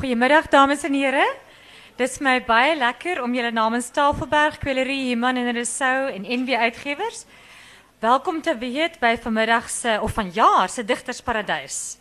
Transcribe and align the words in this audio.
Goedemiddag 0.00 0.48
dames 0.48 0.82
en 0.82 0.92
heren. 0.92 1.34
Dit 1.96 2.10
is 2.10 2.18
mij 2.18 2.44
baie 2.44 2.76
lekker 2.76 3.22
om 3.22 3.34
jullie 3.34 3.50
namens 3.50 3.90
Tafelberg, 3.90 4.58
Kwelerie, 4.58 5.08
Human 5.08 5.36
en 5.36 5.52
Rousseau 5.52 6.12
en 6.12 6.24
NB 6.40 6.54
Uitgevers 6.54 7.24
welkom 7.98 8.42
te 8.42 8.58
weet 8.58 8.98
bij 8.98 9.18
vanmiddag 9.18 9.70
se 9.70 9.98
of 10.02 10.12
vanjaar 10.12 10.68
se 10.68 10.84
Digtersparadijs. 10.84 11.96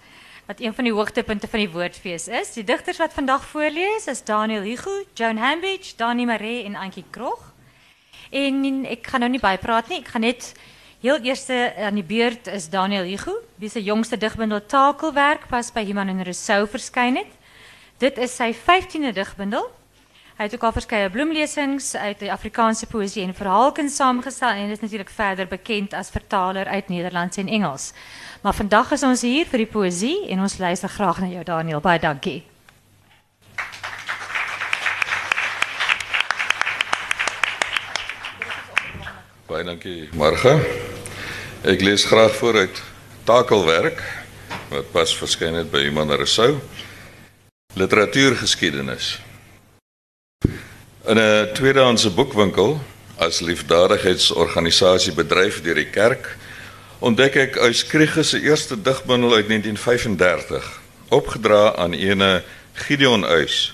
Wat 0.45 0.59
een 0.59 0.73
van 0.73 0.83
die 0.83 0.93
hoogtepunten 0.93 1.49
van 1.49 1.59
die 1.59 1.69
woordfees 1.69 2.27
is. 2.27 2.53
Die 2.53 2.63
digters 2.63 2.97
wat 2.97 3.13
vandag 3.13 3.45
voorlees 3.45 4.07
is 4.07 4.23
Daniel 4.23 4.61
Hugo, 4.61 5.03
Joan 5.13 5.37
Hambidge, 5.37 5.95
Dani 5.95 6.25
Maree 6.25 6.63
en 6.63 6.75
Antjie 6.75 7.05
Krog. 7.09 7.53
En 8.29 8.85
ik 8.85 9.07
ga 9.07 9.17
nou 9.17 9.31
niet 9.31 9.41
bijpraten, 9.41 9.89
nie. 9.89 9.99
ek 9.99 10.07
gaan 10.07 10.21
net 10.21 10.55
heel 10.99 11.19
eerste 11.19 11.73
aan 11.77 11.93
die 11.93 12.03
beurt 12.03 12.47
is 12.47 12.69
Daniel 12.69 13.03
Hugo, 13.03 13.35
wie 13.55 13.69
se 13.69 13.83
jongste 13.83 14.17
digbundel 14.17 14.65
Takelwerk 14.65 15.47
pas 15.47 15.71
by 15.71 15.83
Human 15.83 16.07
en 16.07 16.23
Rousseau 16.23 16.67
het. 16.71 17.37
Dit 17.99 18.17
is 18.17 18.31
sy 18.31 18.53
15de 18.55 19.11
digbundel. 19.11 19.65
Hy 20.37 20.45
het 20.47 20.53
ook 20.55 20.63
al 20.63 20.71
verskeie 20.71 21.09
bloemlesings 21.11 21.95
uit 21.99 22.21
die 22.23 22.29
Afrikaanse 22.31 22.87
poësie 22.87 23.25
en 23.25 23.33
verhaalkuns 23.35 23.97
saamgestel 23.99 24.55
en 24.55 24.71
is 24.71 24.79
natuurlik 24.79 25.11
verder 25.11 25.47
bekend 25.51 25.93
as 25.93 26.09
vertaler 26.09 26.65
uit 26.65 26.87
Nederlands 26.87 27.37
en 27.37 27.51
Engels. 27.51 27.91
Maar 28.41 28.55
vandag 28.55 28.95
is 28.95 29.03
ons 29.03 29.25
hier 29.27 29.43
vir 29.51 29.65
die 29.65 29.67
poësie 29.67 30.29
en 30.31 30.39
ons 30.47 30.57
luister 30.57 30.89
graag 30.89 31.19
na 31.19 31.27
jou 31.27 31.43
Daniel. 31.43 31.83
Baie 31.83 31.99
dankie. 31.99 32.39
Baie 39.51 39.67
dankie, 39.67 40.07
Marga. 40.15 40.55
Ek 41.67 41.83
lees 41.83 42.07
graag 42.07 42.31
vooruit 42.39 42.83
Takelwerk 43.27 43.99
wat 44.71 44.93
pas 44.95 45.19
verskyn 45.19 45.59
het 45.59 45.67
by 45.67 45.89
en 45.91 46.15
Rousseau. 46.15 46.61
Literatuurgeskiedenis. 47.73 49.19
In 51.05 51.17
'n 51.17 51.53
tweedehandse 51.53 52.09
boekwinkel 52.09 52.81
as 53.17 53.39
liefdadigheidsorganisasie 53.39 55.13
bedryf 55.13 55.61
deur 55.61 55.75
die 55.75 55.89
kerk 55.89 56.37
ontdek 56.99 57.35
ek 57.35 57.55
Euskriege 57.55 58.23
se 58.23 58.41
eerste 58.41 58.81
digbundel 58.81 59.33
uit 59.33 59.47
1935, 59.47 60.81
opgedra 61.09 61.75
aan 61.75 61.93
ene 61.93 62.43
Gideon 62.73 63.23
Uys 63.23 63.73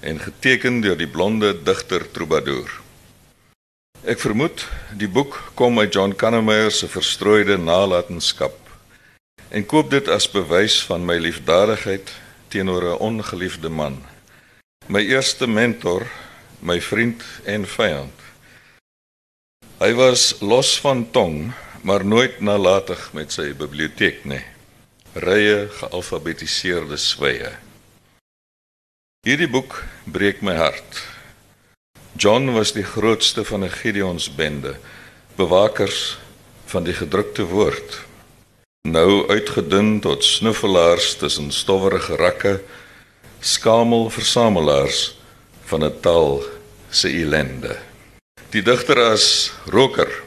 en 0.00 0.20
geteken 0.20 0.80
deur 0.80 0.96
die 0.96 1.08
blonde 1.08 1.62
digter 1.62 2.10
Troubadour. 2.10 2.80
Ek 4.04 4.20
vermoed 4.20 4.66
die 4.92 5.08
boek 5.08 5.52
kom 5.54 5.78
uit 5.78 5.92
John 5.92 6.12
Kannemeyer 6.16 6.70
se 6.70 6.88
verstrooide 6.88 7.56
nalatenskap 7.58 8.58
en 9.48 9.66
koop 9.66 9.90
dit 9.90 10.08
as 10.08 10.30
bewys 10.30 10.82
van 10.82 11.04
my 11.06 11.16
liefdadigheid 11.22 12.12
teenoor 12.48 12.82
'n 12.82 12.98
ongeliefde 12.98 13.68
man. 13.68 14.04
My 14.86 15.00
eerste 15.00 15.46
mentor, 15.46 16.06
my 16.58 16.80
vriend 16.80 17.22
en 17.44 17.66
vyand. 17.66 18.20
Hy 19.78 19.92
was 19.92 20.40
los 20.40 20.80
van 20.80 21.10
tong, 21.10 21.52
maar 21.82 22.04
nooit 22.04 22.40
nalatig 22.40 23.12
met 23.12 23.32
sy 23.32 23.52
biblioteek 23.54 24.24
nie. 24.24 24.44
Rye 25.12 25.68
gealfabetiseerde 25.68 26.96
sweye. 26.96 27.52
Hierdie 29.26 29.50
boek 29.50 29.84
breek 30.04 30.40
my 30.40 30.54
hart. 30.54 31.02
John 32.16 32.52
was 32.54 32.72
die 32.72 32.84
grootste 32.84 33.44
van 33.44 33.64
'n 33.64 33.70
Gideonsbende, 33.70 34.76
bewakers 35.36 36.18
van 36.64 36.84
die 36.84 36.94
gedrukte 36.94 37.44
woord. 37.44 38.05
Nou 38.86 39.26
uitgedun 39.26 40.00
tot 40.00 40.24
snuffelaars 40.24 41.16
tussen 41.18 41.50
stowwerige 41.50 42.16
rakke, 42.16 42.60
skamel 43.40 44.10
versamelaars 44.14 45.16
van 45.64 45.84
'n 45.84 46.00
taal 46.00 46.44
se 46.90 47.08
ellende. 47.08 47.76
Die 48.50 48.62
digter 48.62 49.00
as 49.10 49.52
roker. 49.66 50.22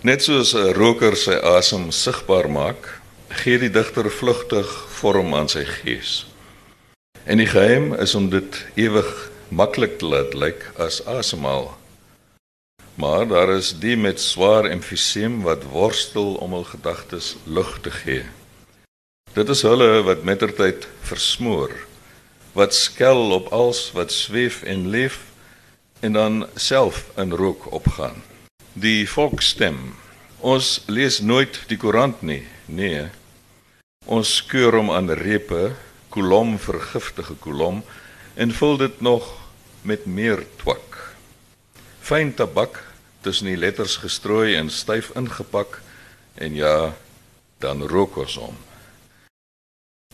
Net 0.00 0.22
soos 0.22 0.54
'n 0.54 0.72
roker 0.72 1.16
sy 1.16 1.36
asem 1.56 1.90
sigbaar 1.90 2.48
maak, 2.50 3.00
gee 3.28 3.58
die 3.58 3.70
digter 3.70 4.10
vlugtig 4.10 4.68
vorm 4.88 5.34
aan 5.34 5.48
sy 5.48 5.64
gees. 5.64 6.26
En 7.24 7.36
die 7.36 7.46
geheim 7.46 7.94
is 7.94 8.14
om 8.14 8.30
dit 8.30 8.64
ewig 8.74 9.30
maklik 9.48 9.98
te 9.98 10.06
laat 10.06 10.34
lyk 10.34 10.72
as 10.78 11.04
asemhaal. 11.04 11.76
Maar 12.96 13.26
daar 13.28 13.48
is 13.52 13.74
die 13.78 13.96
met 13.96 14.20
swaar 14.20 14.64
emfiseem 14.64 15.42
wat 15.44 15.68
worstel 15.68 16.34
om 16.34 16.52
hul 16.56 16.64
gedagtes 16.64 17.36
lug 17.44 17.78
te 17.80 17.90
gee. 17.90 18.24
Dit 19.36 19.48
is 19.52 19.62
hulle 19.62 20.00
wat 20.02 20.24
mettertyd 20.24 20.88
versmoor 21.04 21.74
wat 22.56 22.74
skel 22.74 23.34
op 23.36 23.50
als 23.52 23.90
wat 23.92 24.12
zweef 24.12 24.62
en 24.62 24.88
leef 24.88 25.18
en 26.00 26.12
dan 26.12 26.46
self 26.54 27.10
in 27.16 27.32
rook 27.32 27.72
opgaan. 27.72 28.22
Die 28.72 29.08
volksstem. 29.08 29.76
Ons 30.40 30.80
lees 30.86 31.20
nooit 31.20 31.60
die 31.68 31.76
koerant 31.76 32.22
nie. 32.22 32.46
Nee. 32.64 33.08
Ons 34.06 34.38
skeur 34.40 34.72
hom 34.72 34.88
aan 34.90 35.12
repe, 35.12 35.74
kolom 36.08 36.56
vergiftige 36.58 37.36
kolom 37.44 37.82
en 38.34 38.56
vul 38.56 38.76
dit 38.80 39.00
nog 39.00 39.28
met 39.82 40.06
meer 40.06 40.46
twak. 40.56 40.96
Fyn 42.00 42.32
tabak 42.34 42.85
tussen 43.26 43.50
die 43.50 43.58
letters 43.58 43.98
gestrooi 43.98 44.54
en 44.54 44.70
styf 44.70 45.10
ingepak 45.18 45.80
en 46.38 46.54
ja, 46.54 46.94
dan 47.58 47.82
rook 47.90 48.16
ons 48.22 48.38
hom. 48.38 48.56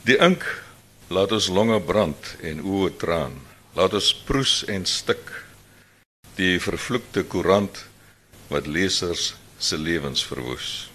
Die 0.09 0.17
ink 0.17 0.49
Laat 1.13 1.33
ons 1.37 1.51
longe 1.53 1.77
brand 1.85 2.29
en 2.41 2.63
oë 2.65 2.95
traan. 2.97 3.35
Laat 3.77 3.93
ons 3.99 4.07
proes 4.25 4.63
en 4.73 4.87
stik. 4.89 5.21
Die 6.39 6.57
vervloekte 6.63 7.27
koerant 7.29 7.83
wat 8.49 8.71
lesers 8.77 9.35
se 9.61 9.77
lewens 9.77 10.25
verwoes. 10.25 10.89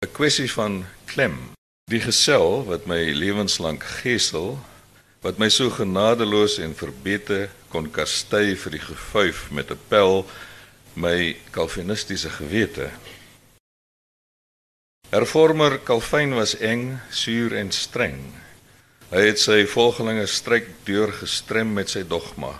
'n 0.00 0.08
Kwessie 0.16 0.48
van 0.48 0.86
klem. 1.10 1.36
Die 1.92 2.00
gesel 2.00 2.64
wat 2.70 2.86
my 2.86 3.00
lewenslank 3.12 3.84
gesel, 4.00 4.56
wat 5.20 5.36
my 5.38 5.50
so 5.52 5.68
genadeloos 5.68 6.56
en 6.64 6.72
verbete 6.72 7.50
kon 7.68 7.90
kastei 7.90 8.56
vir 8.56 8.72
die 8.78 8.84
gevuif 8.90 9.50
met 9.50 9.70
'n 9.70 9.80
pel, 9.92 10.24
my 10.98 11.36
kalvinistiese 11.54 12.30
gewete. 12.30 12.90
Hervormer 15.10 15.78
Calvin 15.78 16.34
was 16.34 16.56
eng, 16.58 16.98
suur 17.10 17.54
en 17.56 17.70
streng. 17.72 18.18
Hy 19.08 19.22
het 19.30 19.40
sy 19.40 19.62
volgelinge 19.70 20.26
stryk 20.28 20.66
deur 20.84 21.14
gestrem 21.20 21.70
met 21.76 21.94
sy 21.94 22.02
dogma. 22.04 22.50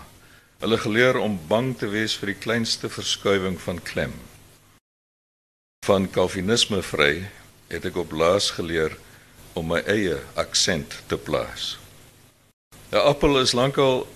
Hulle 0.63 0.79
geleer 0.81 1.19
om 1.21 1.35
bang 1.51 1.75
te 1.77 1.91
wees 1.91 2.15
vir 2.17 2.33
die 2.33 2.39
kleinste 2.39 2.89
verskuiwing 2.89 3.59
van 3.61 3.83
klem. 3.85 4.15
Van 5.85 6.07
Calvinisme 6.09 6.81
vry 6.83 7.27
het 7.69 7.85
ek 7.85 7.99
op 8.01 8.15
laas 8.17 8.49
geleer 8.57 8.95
om 9.53 9.69
my 9.69 9.83
eie 9.85 10.17
aksent 10.39 10.95
te 11.11 11.19
plaas. 11.19 11.77
'n 12.91 12.97
Appel 12.97 13.39
is 13.39 13.53
lankal 13.53 14.07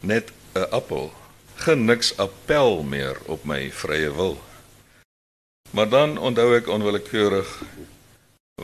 net 0.00 0.30
'n 0.54 0.68
appel. 0.70 1.10
Geen 1.60 1.84
niks 1.84 2.14
appel 2.16 2.82
meer 2.82 3.20
op 3.28 3.44
my 3.44 3.68
vrye 3.82 4.14
wil. 4.16 4.38
Maar 5.70 5.88
dan 5.88 6.16
onthou 6.18 6.54
ek 6.56 6.72
onwillekeurig 6.72 7.52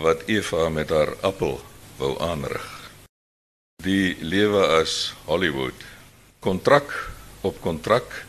wat 0.00 0.24
Eva 0.26 0.68
met 0.68 0.90
haar 0.90 1.14
appel 1.20 1.60
wou 2.00 2.16
aanrig 2.20 2.76
die 3.86 4.16
lewe 4.20 4.62
as 4.80 5.14
Hollywood. 5.26 5.76
Kontrak 6.40 6.90
op 7.46 7.60
kontrak 7.62 8.24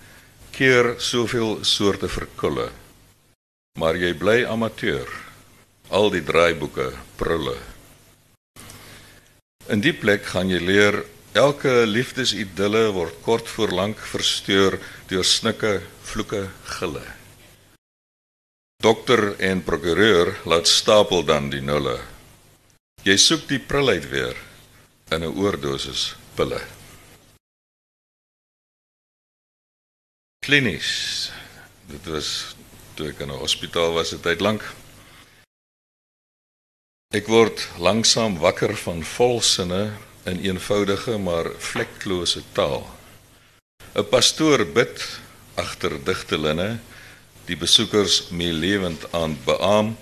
keer 0.54 0.96
soveel 1.02 1.64
soorte 1.66 2.10
verkulle. 2.10 2.70
Maar 3.80 3.98
jy 3.98 4.14
bly 4.18 4.44
amateur. 4.46 5.08
Al 5.90 6.12
die 6.12 6.24
draaiboeke 6.26 6.92
prulle. 7.18 7.56
In 9.72 9.82
die 9.84 9.94
plek 9.96 10.28
gaan 10.34 10.52
jy 10.52 10.60
leer 10.62 11.00
elke 11.38 11.86
liefdesidylle 11.86 12.88
word 12.96 13.22
kort 13.26 13.48
voor 13.56 13.72
lank 13.72 14.02
versteur 14.12 14.80
deur 15.10 15.26
snikke, 15.26 15.82
vloeke, 16.10 16.48
gille. 16.78 17.04
Dokter 18.82 19.34
en 19.42 19.64
prokureur 19.66 20.36
laat 20.46 20.68
stapel 20.70 21.26
dan 21.26 21.50
die 21.54 21.62
nulle. 21.62 21.98
Jy 23.06 23.18
soek 23.22 23.48
die 23.50 23.60
prulheid 23.60 24.10
weer 24.10 24.36
in 25.12 25.24
'n 25.24 25.38
oordosis 25.38 26.16
pille. 26.36 26.62
Klinies. 30.46 31.32
Dit 31.88 32.06
was 32.06 32.56
toe 32.96 33.10
ek 33.10 33.20
in 33.20 33.32
'n 33.32 33.40
hospitaal 33.40 33.94
was 33.94 34.14
'n 34.14 34.22
tyd 34.22 34.42
lank. 34.42 34.64
Ek 37.14 37.28
word 37.28 37.70
langsam 37.78 38.38
wakker 38.38 38.76
van 38.76 39.04
volsinne 39.04 40.07
in 40.28 40.40
eenvoudige 40.44 41.18
maar 41.18 41.52
vlekklose 41.58 42.44
taal. 42.52 42.84
'n 43.96 44.08
Pastoor 44.10 44.66
bid 44.66 45.20
agter 45.56 45.98
digte 46.04 46.38
linne, 46.38 46.80
die 47.46 47.58
besoekers 47.58 48.30
mee 48.30 48.54
lewend 48.54 49.08
aan 49.12 49.38
beam 49.46 49.96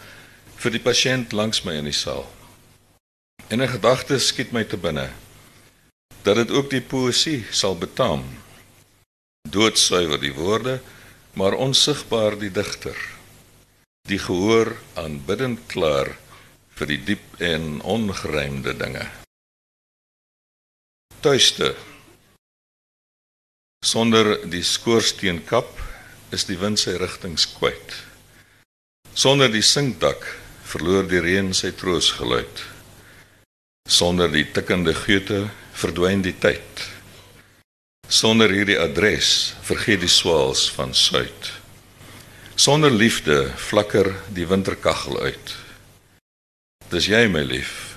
vir 0.55 0.71
die 0.71 0.83
pasiënt 0.89 1.31
langs 1.31 1.63
my 1.63 1.77
in 1.77 1.87
die 1.91 1.99
saal. 2.05 2.25
En 3.47 3.61
'n 3.61 3.73
gedagte 3.77 4.19
skiet 4.19 4.51
my 4.51 4.63
te 4.63 4.77
binne. 4.77 5.09
dat 6.25 6.35
dit 6.35 6.51
ook 6.51 6.69
die 6.73 6.81
poësie 6.81 7.45
sal 7.53 7.77
betaam. 7.77 8.23
Doodsuiwer 9.49 10.17
die 10.19 10.33
woorde, 10.33 10.79
maar 11.37 11.53
onsigbaar 11.53 12.37
die 12.41 12.49
digter. 12.51 12.97
Die 14.09 14.17
gehoor 14.19 14.73
aanbiddend 14.97 15.67
klaar 15.69 16.09
vir 16.79 16.89
die 16.89 17.01
diep 17.11 17.37
en 17.37 17.77
ongeruimde 17.81 18.73
dinge. 18.77 19.05
Tuiste. 21.25 21.71
Sonder 23.81 24.27
die 24.45 24.61
skoorsteenkap 24.61 25.71
is 26.37 26.43
die 26.45 26.57
wind 26.61 26.77
sy 26.77 26.91
rigtings 27.01 27.47
kwyt. 27.55 27.95
Sonder 29.17 29.49
die 29.49 29.63
sinkdak 29.65 30.21
verloor 30.69 31.07
die 31.09 31.23
reën 31.25 31.49
sy 31.57 31.71
troosgeluid. 31.79 32.61
Sonder 33.89 34.29
die 34.29 34.45
tikkende 34.53 34.93
geute 34.99 35.47
verdwyn 35.73 36.21
die 36.21 36.35
tyd. 36.45 36.85
Sonder 38.05 38.53
hierdie 38.53 38.77
adres 38.77 39.55
vergeet 39.65 40.05
die 40.05 40.13
swaals 40.13 40.67
van 40.77 40.93
suid. 40.93 41.49
Sonder 42.53 42.93
liefde 42.93 43.47
flikker 43.57 44.11
die 44.29 44.45
winterkaggel 44.45 45.17
uit. 45.25 45.57
Dis 46.93 47.09
jy 47.09 47.25
my 47.33 47.41
lief 47.49 47.95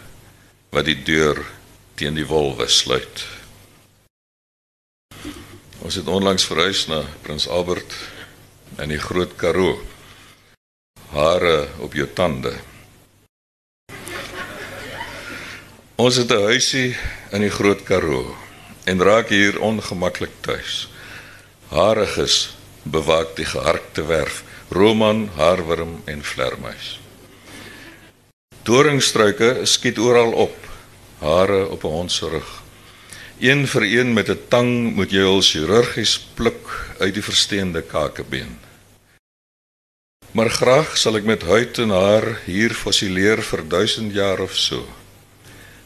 wat 0.72 0.88
die 0.88 0.96
deur 1.04 1.44
teen 1.98 2.14
die 2.14 2.26
wolwe 2.30 2.68
sluit. 2.70 3.24
Ons 5.82 5.96
het 5.98 6.06
onlangs 6.06 6.44
verhuis 6.46 6.84
na 6.86 7.00
Prins 7.24 7.48
Albert 7.50 7.94
in 8.78 8.92
die 8.92 9.00
Groot 9.02 9.34
Karoo. 9.40 9.80
Hare 11.10 11.66
op 11.82 11.96
jou 11.98 12.06
tande. 12.14 12.52
Ons 15.98 16.20
het 16.22 16.30
'n 16.30 16.46
huisie 16.52 16.96
in 17.34 17.40
die 17.40 17.50
Groot 17.50 17.82
Karoo 17.82 18.36
en 18.84 19.02
raak 19.02 19.28
hier 19.28 19.58
ongemaklik 19.60 20.34
tuis. 20.40 20.88
Hariges 21.68 22.54
bewaak 22.82 23.34
die 23.36 23.44
geharkte 23.44 24.06
werf, 24.06 24.44
roman, 24.70 25.30
haarworm 25.34 26.02
en 26.04 26.22
vlermuis. 26.24 27.00
Doringstruike 28.62 29.60
skiet 29.64 29.98
oral 29.98 30.32
op, 30.32 30.67
hare 31.20 31.68
op 31.68 31.84
'n 31.84 31.94
hond 31.96 32.12
se 32.12 32.28
rug. 32.28 32.62
Een 33.38 33.66
vir 33.66 33.82
een 33.82 34.12
met 34.12 34.28
'n 34.28 34.40
tang 34.48 34.94
moet 34.94 35.10
jy 35.10 35.20
hul 35.20 35.40
chirurgies 35.40 36.18
pluk 36.34 36.94
uit 36.98 37.14
die 37.14 37.22
versteende 37.22 37.82
kakebeen. 37.82 38.58
Maar 40.30 40.50
graag 40.50 40.96
sal 40.96 41.16
ek 41.16 41.24
met 41.24 41.42
huid 41.42 41.78
en 41.78 41.90
haar 41.90 42.40
hier 42.44 42.74
fossileer 42.74 43.42
vir 43.42 43.68
1000 43.68 44.12
jaar 44.12 44.40
of 44.40 44.56
so 44.56 44.86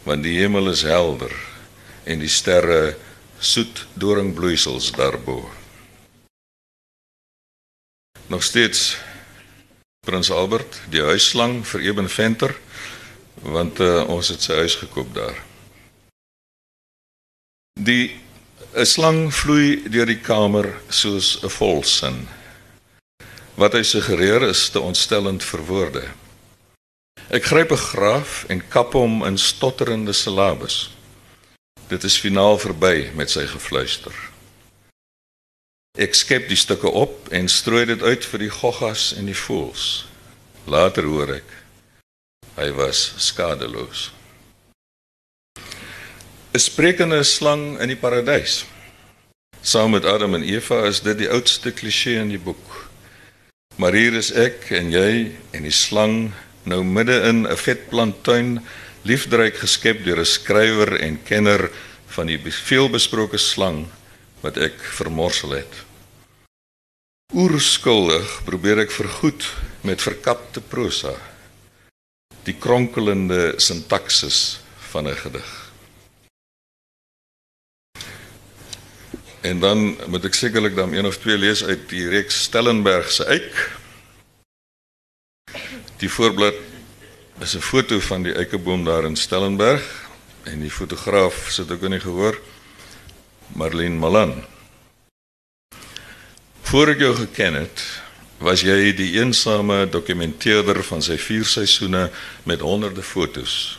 want 0.03 0.23
die 0.27 0.39
hemel 0.41 0.71
is 0.73 0.83
helder 0.83 1.33
en 2.05 2.23
die 2.23 2.31
sterre 2.31 2.97
soet 3.39 3.87
doringbloeisels 3.95 4.91
daarbo. 4.97 5.51
Nog 8.27 8.43
steeds 8.43 8.97
Prins 10.07 10.31
Albert, 10.35 10.81
die 10.91 11.03
huisslang 11.03 11.61
vir 11.67 11.85
Eben 11.87 12.09
Venter, 12.11 12.57
want 13.41 13.81
uh, 13.81 14.05
ons 14.09 14.29
het 14.29 14.43
sy 14.43 14.55
huis 14.55 14.75
gekoop 14.75 15.15
daar. 15.15 15.39
Die 17.81 18.21
'n 18.73 18.87
slang 18.87 19.35
vloei 19.35 19.83
deur 19.89 20.07
die 20.07 20.21
kamer 20.21 20.81
soos 20.89 21.39
'n 21.43 21.49
volsin. 21.49 22.29
Wat 23.55 23.73
hy 23.73 23.83
suggereer 23.83 24.43
is 24.49 24.71
te 24.71 24.81
ontstellend 24.81 25.45
vir 25.45 25.67
woorde. 25.67 26.05
Ek 27.29 27.45
gryp 27.45 27.73
'n 27.73 27.77
graaf 27.77 28.45
en 28.49 28.69
kap 28.69 28.93
hom 28.93 29.25
in 29.25 29.39
stotterende 29.39 30.13
silabes. 30.13 30.91
Dit 31.89 32.05
is 32.05 32.19
finaal 32.19 32.59
verby 32.59 33.11
met 33.15 33.31
sy 33.31 33.47
gefluister. 33.47 34.15
Ek 35.99 36.15
skep 36.15 36.49
die 36.49 36.57
stukke 36.57 36.89
op 36.89 37.29
en 37.29 37.49
strooi 37.49 37.85
dit 37.85 38.03
uit 38.03 38.25
vir 38.25 38.39
die 38.39 38.51
goggas 38.51 39.13
en 39.13 39.27
die 39.27 39.37
voëls. 39.37 40.07
Later 40.65 41.05
hoor 41.05 41.35
ek 41.35 41.62
hy 42.57 42.71
was 42.77 43.15
skadeloos. 43.17 44.13
'n 46.53 46.61
Sprekende 46.61 47.23
slang 47.25 47.81
in 47.81 47.89
die 47.89 47.97
paradys. 47.97 48.65
Saam 49.63 49.95
met 49.97 50.05
Adam 50.05 50.35
en 50.35 50.43
Eva 50.45 50.85
is 50.85 51.01
dit 51.01 51.17
die 51.19 51.31
oudste 51.31 51.73
klisee 51.73 52.19
in 52.21 52.29
die 52.29 52.39
boek. 52.39 52.91
Maar 53.81 53.97
hier 53.97 54.13
is 54.13 54.33
ek 54.37 54.69
en 54.77 54.91
jy 54.93 55.33
en 55.57 55.65
die 55.65 55.73
slang 55.73 56.33
nou 56.69 56.83
midde 56.85 57.17
in 57.25 57.47
'n 57.47 57.57
vetplanttuin 57.57 58.61
liefdryk 59.09 59.57
geskep 59.57 60.05
deur 60.05 60.21
'n 60.21 60.29
skrywer 60.29 61.01
en 61.01 61.23
kenner 61.25 61.71
van 62.07 62.27
die 62.27 62.39
veelbesproke 62.39 63.39
slang 63.39 63.87
wat 64.43 64.57
ek 64.57 64.77
vermorsel 64.77 65.57
het. 65.57 65.75
Oerskuldig 67.35 68.45
probeer 68.45 68.79
ek 68.79 68.91
vergoed 68.91 69.47
met 69.81 70.03
verkapte 70.03 70.61
prosa 70.61 71.32
die 72.45 72.55
kronkelende 72.55 73.55
sintaksis 73.57 74.61
van 74.91 75.09
'n 75.09 75.17
gedig. 75.17 75.71
En 79.41 79.61
dan 79.61 79.99
moet 80.07 80.25
ek 80.25 80.35
sekerlik 80.35 80.75
dan 80.75 80.93
een 80.93 81.07
of 81.07 81.19
twee 81.19 81.39
lees 81.39 81.65
uit 81.65 81.89
die 81.89 82.09
reeks 82.09 82.43
Stellenberg 82.43 83.11
se 83.11 83.25
Eik 83.25 83.81
Die 86.03 86.11
voorblad 86.11 86.55
is 87.39 87.55
'n 87.55 87.61
foto 87.61 88.01
van 88.01 88.23
die 88.23 88.35
eikeboom 88.35 88.85
daar 88.85 89.05
in 89.05 89.17
Stellenberg 89.17 90.11
en 90.43 90.61
die 90.61 90.71
fotograaf 90.71 91.47
sit 91.51 91.71
ook 91.71 91.83
in 91.83 91.91
die 91.91 92.01
gehoor 92.01 92.41
Marlene 93.47 93.99
Malan. 93.99 94.45
Voor 96.63 96.89
ek 96.89 96.99
jou 96.99 97.15
geken 97.15 97.55
het, 97.55 98.02
was 98.43 98.65
jy 98.67 98.91
die 98.99 99.13
eensame 99.21 99.85
dokumenteerder 99.87 100.83
van 100.85 101.03
sy 101.05 101.17
vier 101.21 101.47
seisoene 101.47 102.09
met 102.49 102.65
honderde 102.67 103.03
fotos. 103.03 103.79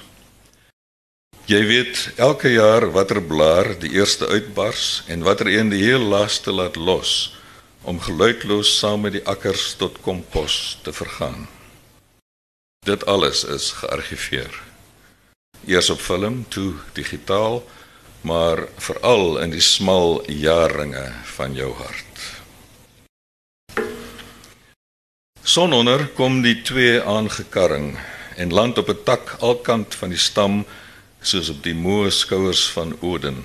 Jy 1.51 1.59
weet 1.67 1.99
elke 2.23 2.53
jaar 2.53 2.85
watter 2.95 3.19
blaar 3.19 3.73
die 3.79 3.91
eerste 3.97 4.29
uitbars 4.31 5.03
en 5.11 5.25
watter 5.27 5.49
een 5.51 5.73
die 5.73 5.81
heel 5.83 6.05
laaste 6.13 6.53
laat 6.55 6.79
los 6.79 7.33
om 7.83 7.99
geluidloos 7.99 8.71
saam 8.79 9.03
met 9.03 9.17
die 9.17 9.25
akkers 9.27 9.73
tot 9.75 9.99
kompos 10.05 10.77
te 10.87 10.93
vergaan. 10.95 11.49
Dit 12.87 13.03
alles 13.05 13.43
is 13.43 13.71
geargiveer. 13.81 14.55
Eers 15.67 15.89
op 15.89 15.99
film, 15.99 16.45
toe 16.47 16.73
digitaal, 16.95 17.59
maar 18.23 18.63
veral 18.79 19.37
in 19.43 19.51
die 19.51 19.63
smal 19.63 20.21
jaarringe 20.31 21.05
van 21.35 21.55
jou 21.55 21.71
hart. 21.75 22.12
Sononder 25.43 26.05
kom 26.15 26.37
die 26.39 26.61
twee 26.63 27.01
aangekarring 27.03 27.97
en 28.39 28.53
land 28.55 28.77
op 28.79 28.87
'n 28.89 29.03
tak 29.03 29.35
alkant 29.39 29.95
van 29.95 30.09
die 30.09 30.17
stam 30.17 30.65
soos 31.19 31.49
op 31.49 31.63
die 31.63 31.75
moe 31.75 32.09
skouers 32.09 32.63
van 32.71 32.95
Oden. 33.01 33.43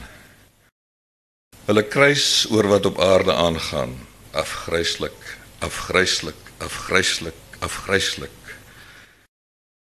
Hulle 1.67 1.83
kruis 1.83 2.47
oor 2.51 2.69
wat 2.69 2.87
op 2.87 3.01
aarde 3.01 3.35
aangaan, 3.35 4.07
afgryslik, 4.31 5.39
afgryslik, 5.59 6.39
afgryslik, 6.59 7.41
afgryslik. 7.59 8.39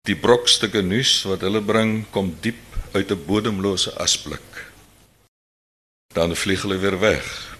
Die 0.06 0.16
brokstukke 0.16 0.82
nuus 0.82 1.22
wat 1.22 1.40
hulle 1.40 1.62
bring 1.62 2.04
kom 2.10 2.36
diep 2.40 2.62
uit 2.92 3.10
'n 3.10 3.24
bodemlose 3.26 3.90
asblik. 3.98 4.70
Dan 6.14 6.36
vlieg 6.36 6.62
hulle 6.62 6.78
weer 6.78 7.00
weg. 7.00 7.56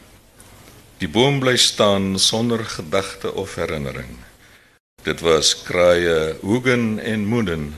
Die 0.99 1.08
boom 1.08 1.40
bly 1.40 1.56
staan 1.56 2.18
sonder 2.18 2.64
gedagte 2.64 3.32
of 3.32 3.54
herinnering. 3.54 4.24
Dit 5.04 5.20
was 5.20 5.50
kraaie 5.62 6.37
Hoegen 6.40 6.96
en 6.99 7.26
Moeden 7.28 7.75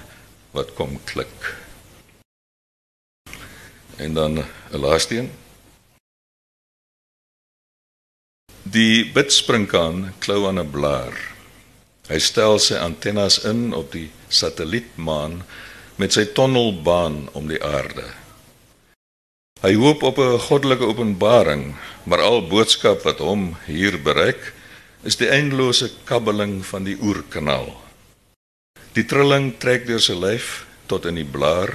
wat 0.55 0.69
kom 0.79 1.01
klik. 1.05 1.57
En 3.97 4.15
dan 4.15 4.39
'n 4.39 4.47
laaste 4.71 5.17
een. 5.17 5.31
Die 8.63 9.11
bidsprinkaan 9.13 10.15
klou 10.19 10.47
aan 10.47 10.61
'n 10.61 10.71
blaar. 10.71 11.35
Hy 12.07 12.19
stel 12.19 12.59
sy 12.59 12.75
antennes 12.75 13.39
in 13.43 13.75
op 13.75 13.93
die 13.93 14.11
satellietmaan 14.29 15.43
met 15.97 16.13
sy 16.13 16.25
tonnelbaan 16.25 17.29
om 17.33 17.49
die 17.49 17.63
aarde. 17.65 18.07
Hy 19.61 19.75
hoop 19.75 20.03
op 20.03 20.19
'n 20.19 20.39
goddelike 20.39 20.87
openbaring, 20.87 21.75
maar 22.05 22.23
al 22.23 22.47
boodskap 22.47 23.03
wat 23.03 23.19
hom 23.19 23.57
hier 23.67 24.03
bereik, 24.03 24.55
is 25.07 25.15
die 25.21 25.29
eindelose 25.31 25.87
kabbeling 26.05 26.59
van 26.67 26.87
die 26.87 26.97
oerkanaal. 26.99 27.71
Die 28.99 29.05
trilling 29.07 29.53
trek 29.63 29.87
deur 29.87 30.03
sy 30.03 30.17
lyf 30.19 30.65
tot 30.91 31.07
in 31.07 31.21
die 31.21 31.27
blaar 31.27 31.71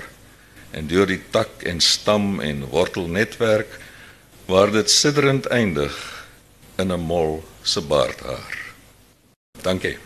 en 0.75 0.89
deur 0.91 1.07
die 1.07 1.21
tak 1.31 1.63
en 1.67 1.79
stam 1.79 2.41
en 2.43 2.65
wortelnetwerk 2.73 3.77
waar 4.51 4.71
dit 4.73 4.91
sidderend 4.91 5.47
eindig 5.47 5.95
in 6.77 6.91
'n 6.91 6.99
mol 6.99 7.43
se 7.63 7.81
baardhaar. 7.81 8.57
Dankie. 9.63 9.97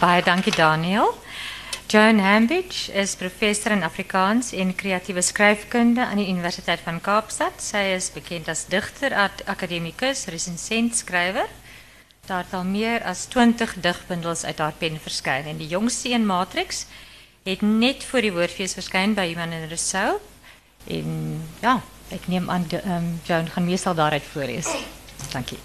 Baie 0.00 0.22
dankie 0.22 0.52
Daniel. 0.56 1.25
Joan 1.88 2.18
Hambidge 2.18 2.92
is 2.92 3.14
professor 3.14 3.70
in 3.70 3.82
Afrikaans 3.82 4.48
en 4.52 4.74
kreatiewe 4.74 5.22
skryfkunde 5.22 6.02
aan 6.02 6.18
die 6.18 6.26
Universiteit 6.26 6.80
van 6.82 6.98
Kaapstad. 7.00 7.60
Sy 7.62 7.92
is 7.94 8.08
bekend 8.10 8.48
as 8.50 8.64
digter, 8.66 9.14
akademikus, 9.46 10.24
resensent, 10.34 10.96
skrywer. 10.98 11.46
Daar 12.26 12.42
het 12.42 12.56
al 12.58 12.66
meer 12.66 13.06
as 13.06 13.28
20 13.30 13.76
digbundels 13.84 14.42
uit 14.44 14.58
haar 14.58 14.74
pen 14.80 14.98
verskyn 14.98 15.46
en 15.46 15.62
die 15.62 15.70
jongste 15.70 16.10
een 16.10 16.26
Matrix 16.26 16.88
het 17.46 17.62
net 17.62 18.02
voor 18.02 18.26
die 18.26 18.34
woordfees 18.34 18.74
verskyn 18.74 19.14
by 19.14 19.28
Iman 19.30 19.54
en 19.54 19.70
Rousseau. 19.70 20.18
En 20.90 21.14
ja, 21.62 21.78
ek 22.10 22.26
neem 22.26 22.50
aan 22.50 22.66
um, 22.82 23.08
Joan 23.22 23.46
gaan 23.54 23.70
meestal 23.70 23.94
daaruit 23.94 24.26
voorlees. 24.34 24.74
Dankie. 25.30 25.62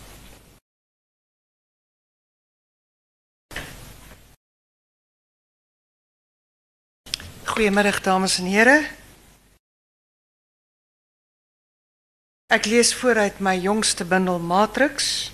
Goeiemiddag 7.51 7.98
dames 8.00 8.38
en 8.39 8.46
here. 8.48 8.77
Ek 12.48 12.70
lees 12.72 12.93
vooruit 12.96 13.41
my 13.43 13.58
jongste 13.60 14.08
bundel 14.08 14.39
Matrix 14.39 15.34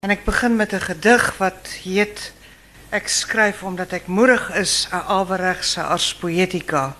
en 0.00 0.14
ek 0.14 0.24
begin 0.24 0.56
met 0.56 0.72
'n 0.72 0.80
gedig 0.80 1.36
wat 1.36 1.68
heet 1.84 2.32
Ek 2.88 3.08
skryf 3.08 3.60
omdat 3.62 3.92
ek 3.92 4.06
moedig 4.06 4.48
is, 4.56 4.88
'n 4.88 5.04
aweregse 5.04 5.82
ars 5.82 6.14
poetika. 6.14 6.96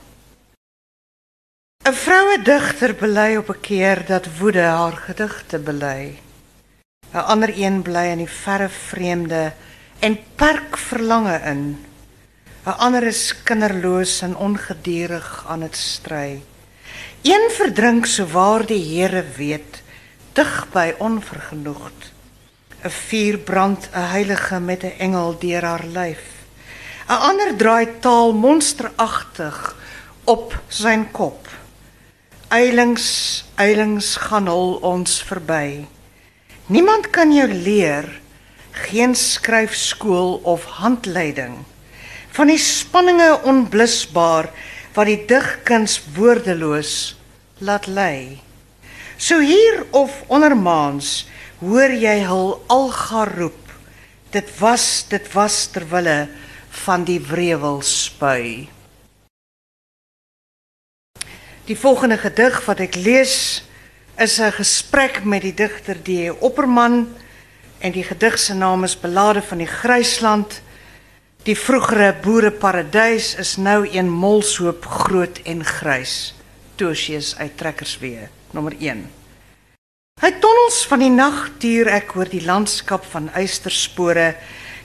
'n 1.88 1.94
Vroue 1.94 2.42
digter 2.42 2.92
op 3.38 3.48
'n 3.48 3.60
keer 3.60 4.04
dat 4.04 4.36
woede 4.38 4.62
haar 4.62 4.96
gedigte 5.08 5.58
bely. 5.58 6.20
'n 7.14 7.24
Ander 7.32 7.52
een 7.56 7.82
bly 7.82 8.12
in 8.12 8.18
die 8.18 8.34
verre 8.44 8.68
vreemde 8.68 9.52
en 10.00 10.18
perk 10.36 10.76
verlange 10.76 11.40
in. 11.44 11.87
'n 12.68 12.76
ander 12.84 13.06
is 13.08 13.32
kinderloos 13.48 14.20
en 14.20 14.36
ongeduldig 14.36 15.44
aan 15.48 15.60
dit 15.64 15.76
stry. 15.76 16.42
Een 17.24 17.46
verdrink 17.50 18.06
so 18.06 18.26
waar 18.28 18.66
die 18.66 18.82
Here 18.84 19.24
weet, 19.36 19.80
dig 20.36 20.66
by 20.72 20.92
onvergenoegd. 20.98 22.12
'n 22.84 22.90
Vuur 22.90 23.38
brand 23.38 23.88
'n 23.92 24.10
heilige 24.12 24.60
met 24.60 24.84
'n 24.84 24.98
engel 24.98 25.38
deur 25.38 25.64
haar 25.64 25.84
lyf. 25.84 26.24
'n 27.08 27.20
Ander 27.30 27.56
draai 27.56 27.86
taal 28.00 28.32
monsteragtig 28.32 29.76
op 30.24 30.60
sy 30.68 30.96
kop. 31.12 31.48
Eilings, 32.48 33.08
eilings 33.54 34.16
gaan 34.16 34.46
hul 34.46 34.74
ons 34.74 35.22
verby. 35.22 35.86
Niemand 36.66 37.10
kan 37.10 37.32
jou 37.32 37.48
leer 37.48 38.20
geen 38.70 39.14
skryfskool 39.14 40.40
of 40.44 40.64
handleiding 40.64 41.64
van 42.38 42.52
die 42.52 42.60
spanninge 42.62 43.32
onblusbaar 43.50 44.46
wat 44.94 45.08
die 45.10 45.24
digkuns 45.26 45.96
woordeloos 46.14 47.16
laat 47.66 47.88
lê. 47.90 48.38
So 49.18 49.42
hier 49.42 49.82
of 49.90 50.14
ondermaans 50.30 51.26
hoor 51.58 51.90
jy 51.90 52.20
hul 52.28 52.52
alga 52.70 53.24
roep. 53.26 53.58
Dit 54.30 54.52
was 54.60 55.08
dit 55.10 55.26
was 55.34 55.64
ter 55.74 55.88
wille 55.90 56.28
van 56.84 57.02
die 57.08 57.18
wrevel 57.18 57.80
spui. 57.82 58.68
Die 61.66 61.76
volgende 61.76 62.20
gedig 62.22 62.60
wat 62.68 62.78
ek 62.86 62.94
lees 63.02 63.64
is 64.14 64.38
'n 64.38 64.54
gesprek 64.54 65.24
met 65.24 65.42
die 65.42 65.54
digter 65.54 65.98
D. 65.98 66.30
Opperman 66.38 67.08
en 67.80 67.92
die 67.92 68.06
gedig 68.06 68.38
se 68.38 68.54
naam 68.54 68.84
is 68.84 68.94
Belade 68.94 69.42
van 69.42 69.58
die 69.58 69.66
Grysland. 69.66 70.62
Die 71.46 71.54
vroegere 71.54 72.10
boereparadys 72.18 73.36
is 73.38 73.56
nou 73.62 73.86
een 73.86 74.08
molshoop 74.10 74.86
groot 74.86 75.38
en 75.46 75.62
grys. 75.64 76.34
Tosius 76.76 77.36
uit 77.38 77.54
Trekkerswee, 77.56 78.26
nommer 78.50 78.74
1. 78.78 79.04
Hy 80.18 80.30
tonnels 80.42 80.80
van 80.90 81.04
die 81.04 81.12
nag 81.14 81.38
tuur 81.62 81.92
ek 81.94 82.16
oor 82.18 82.26
die 82.26 82.42
landskap 82.42 83.06
van 83.12 83.30
eysterspore, 83.38 84.32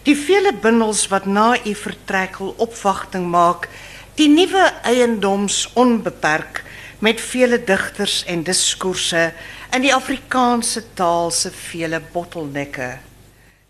die 0.05 0.15
vele 0.15 0.53
bindels 0.53 1.07
wat 1.09 1.25
na 1.25 1.55
u 1.57 1.73
vertrek 1.73 2.37
hul 2.37 2.53
opwagting 2.61 3.25
maak, 3.33 3.65
die 4.13 4.29
nuwe 4.29 4.69
eiendoms 4.85 5.65
onbeperk 5.73 6.61
met 7.01 7.21
vele 7.21 7.57
digters 7.65 8.21
en 8.29 8.45
diskoerse 8.45 9.31
in 9.73 9.81
die 9.81 9.95
Afrikaanse 9.95 10.85
taal 10.93 11.33
se 11.33 11.49
vele 11.49 11.97
bottelnekke. 12.13 12.99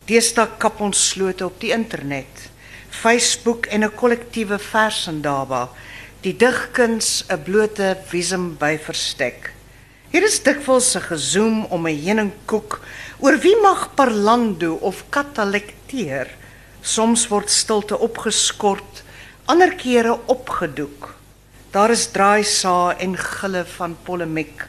Deesdae 0.03 0.59
kap 0.59 0.83
ons 0.83 0.99
slote 1.13 1.47
op 1.47 1.61
die 1.63 1.71
internet. 1.71 2.51
Facebook 3.03 3.65
en 3.65 3.83
'n 3.83 3.95
kollektiewe 3.95 4.57
versendaba, 4.59 5.69
die 6.21 6.35
digkuns 6.35 7.25
'n 7.27 7.43
blote 7.43 7.97
visum 8.07 8.55
by 8.57 8.77
verstek. 8.79 9.51
Hier 10.11 10.23
is 10.23 10.39
dikwels 10.43 10.95
'n 10.95 11.01
gezoom 11.11 11.65
om 11.65 11.87
'n 11.87 11.99
heuningkoek 12.05 12.79
oor 13.19 13.35
wie 13.37 13.57
mag 13.61 13.89
parlando 13.95 14.73
of 14.75 15.03
katalekteer. 15.09 16.27
Soms 16.81 17.27
word 17.27 17.49
stilte 17.49 17.99
opgeskort, 17.99 19.03
ander 19.45 19.75
kere 19.75 20.19
opgedoek. 20.25 21.15
Daar 21.71 21.91
is 21.91 22.07
draaisae 22.07 22.95
en 22.99 23.17
gille 23.17 23.65
van 23.65 23.97
polemiek. 24.03 24.67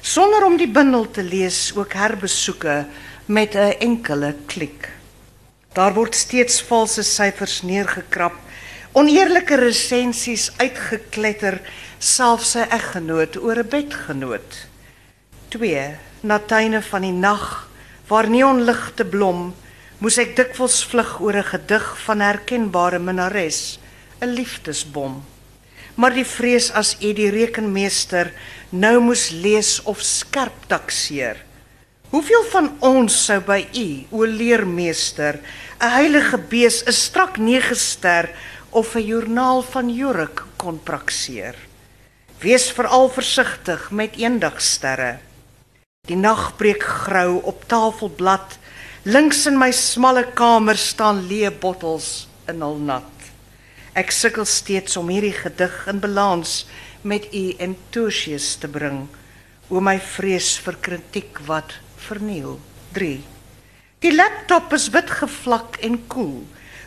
Sonder 0.00 0.44
om 0.44 0.56
die 0.56 0.68
bundel 0.68 1.10
te 1.10 1.22
lees, 1.22 1.72
ook 1.76 1.92
herbesoeke 1.92 2.86
met 3.26 3.54
'n 3.54 3.74
enkele 3.80 4.34
klik. 4.46 4.99
Daar 5.70 5.92
word 5.94 6.16
steeds 6.18 6.56
valse 6.66 7.04
syfers 7.06 7.60
neergekrap, 7.62 8.34
oneerlike 8.98 9.54
resensies 9.60 10.48
uitgekletter, 10.58 11.60
selfs 12.02 12.56
sy 12.56 12.64
eggenoot 12.74 13.36
oor 13.38 13.60
'n 13.62 13.70
bedgenoot. 13.70 14.66
2. 15.54 15.84
Natyne 16.26 16.80
van 16.82 17.02
die 17.06 17.14
nag 17.14 17.68
waar 18.08 18.26
neonligte 18.26 19.04
blom, 19.04 19.54
moes 20.02 20.18
ek 20.18 20.34
dikwels 20.36 20.82
vlug 20.90 21.20
oor 21.20 21.38
'n 21.38 21.50
gedig 21.52 21.86
van 22.04 22.20
herkenbare 22.20 22.98
minares, 22.98 23.78
'n 24.20 24.26
liefdesbom. 24.26 25.22
Maar 25.94 26.14
die 26.14 26.26
vrees 26.26 26.72
as 26.72 26.96
u 27.00 27.12
die 27.12 27.30
rekenmeester 27.30 28.32
nou 28.70 28.98
moes 28.98 29.30
lees 29.30 29.82
of 29.84 30.02
skerp 30.02 30.66
takseer 30.66 31.36
Hoeveel 32.10 32.42
van 32.50 32.68
ons 32.82 33.14
sou 33.28 33.36
by 33.46 33.60
u, 33.70 33.88
o 34.10 34.26
leermeester, 34.26 35.36
'n 35.78 35.90
heilige 35.94 36.38
bees, 36.38 36.82
'n 36.82 36.92
strak 36.92 37.36
nege 37.38 37.74
ster 37.74 38.34
of 38.70 38.96
'n 38.96 39.06
joernaal 39.06 39.62
van 39.62 39.88
Jorik 39.94 40.42
kon 40.56 40.80
prakseer? 40.82 41.54
Wees 42.40 42.70
veral 42.72 43.08
versigtig 43.08 43.90
met 43.90 44.16
eendagsterre. 44.16 45.18
Die 46.08 46.16
nag 46.16 46.56
breek 46.56 46.82
grou 46.82 47.40
op 47.44 47.68
tafelblad. 47.68 48.58
Links 49.04 49.46
in 49.46 49.58
my 49.58 49.70
smalle 49.70 50.24
kamer 50.34 50.76
staan 50.76 51.28
leë 51.28 51.50
bottels 51.60 52.28
in 52.48 52.60
hul 52.60 52.78
nat. 52.78 53.12
Ek 53.94 54.10
sukkel 54.10 54.44
steeds 54.44 54.96
om 54.96 55.08
hierdie 55.08 55.36
gedig 55.44 55.86
in 55.86 56.00
balans 56.00 56.66
met 57.02 57.34
u 57.34 57.54
en 57.58 57.76
Tosius 57.90 58.56
te 58.56 58.68
bring. 58.68 59.08
O 59.68 59.80
my 59.80 60.00
vrees 60.00 60.58
vir 60.58 60.76
kritiek 60.80 61.38
wat 61.46 61.72
verniel. 62.08 62.58
3. 62.92 63.20
Die 64.00 64.12
laptop 64.14 64.72
is 64.72 64.88
wit 64.94 65.10
gevlak 65.12 65.74
en 65.84 65.98
koel, 66.08 66.38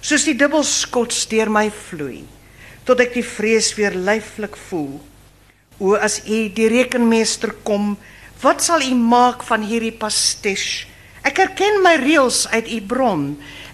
soos 0.02 0.24
die 0.26 0.34
dubbelskot 0.34 1.14
deur 1.30 1.52
my 1.54 1.68
vloei, 1.70 2.24
tot 2.88 3.04
ek 3.04 3.14
die 3.14 3.26
vrees 3.28 3.70
weer 3.78 3.94
lyflik 3.94 4.58
voel. 4.68 4.98
O 5.78 5.94
as 5.94 6.20
u 6.26 6.40
die 6.58 6.70
rekenmeester 6.74 7.54
kom, 7.68 7.94
wat 8.42 8.66
sal 8.66 8.82
u 8.82 8.96
maak 8.98 9.46
van 9.46 9.62
hierdie 9.62 9.94
pastiche? 9.94 10.90
Ek 11.24 11.38
erken 11.40 11.80
my 11.86 11.94
reëls 12.02 12.48
uit 12.52 12.68
u 12.68 12.80
bron 12.82 13.22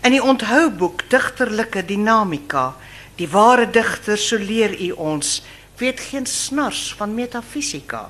in 0.03 0.13
die 0.13 0.21
onthouboek 0.21 1.07
digterlike 1.09 1.81
dinamika. 1.87 2.75
Die 3.17 3.29
ware 3.31 3.65
digter 3.65 4.19
so 4.19 4.37
leer 4.37 4.75
u 4.75 4.91
ons 4.99 5.39
weet 5.79 6.03
geen 6.11 6.27
snars 6.29 6.91
van 6.99 7.15
metafisika. 7.15 8.09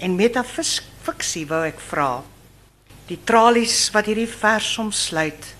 En 0.00 0.16
metafiksie 0.16 1.44
wou 1.50 1.60
ek 1.66 1.82
vra 1.90 2.22
die 3.06 3.18
tralies 3.24 3.90
wat 3.94 4.08
hierdie 4.10 4.30
vers 4.30 4.70
omsluit. 4.82 5.52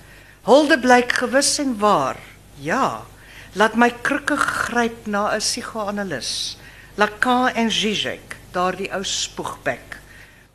Hulde 0.46 0.78
blyk 0.78 1.12
gewis 1.22 1.58
en 1.62 1.76
waar. 1.78 2.18
Ja, 2.62 3.06
laat 3.54 3.76
my 3.78 3.90
krikke 4.02 4.36
gryp 4.36 5.06
na 5.06 5.34
'n 5.34 5.40
psigoanalis. 5.40 6.56
Lacan 6.96 7.52
en 7.54 7.70
Zizek, 7.70 8.36
daardie 8.52 8.92
ou 8.92 9.04
spoegbek. 9.04 10.00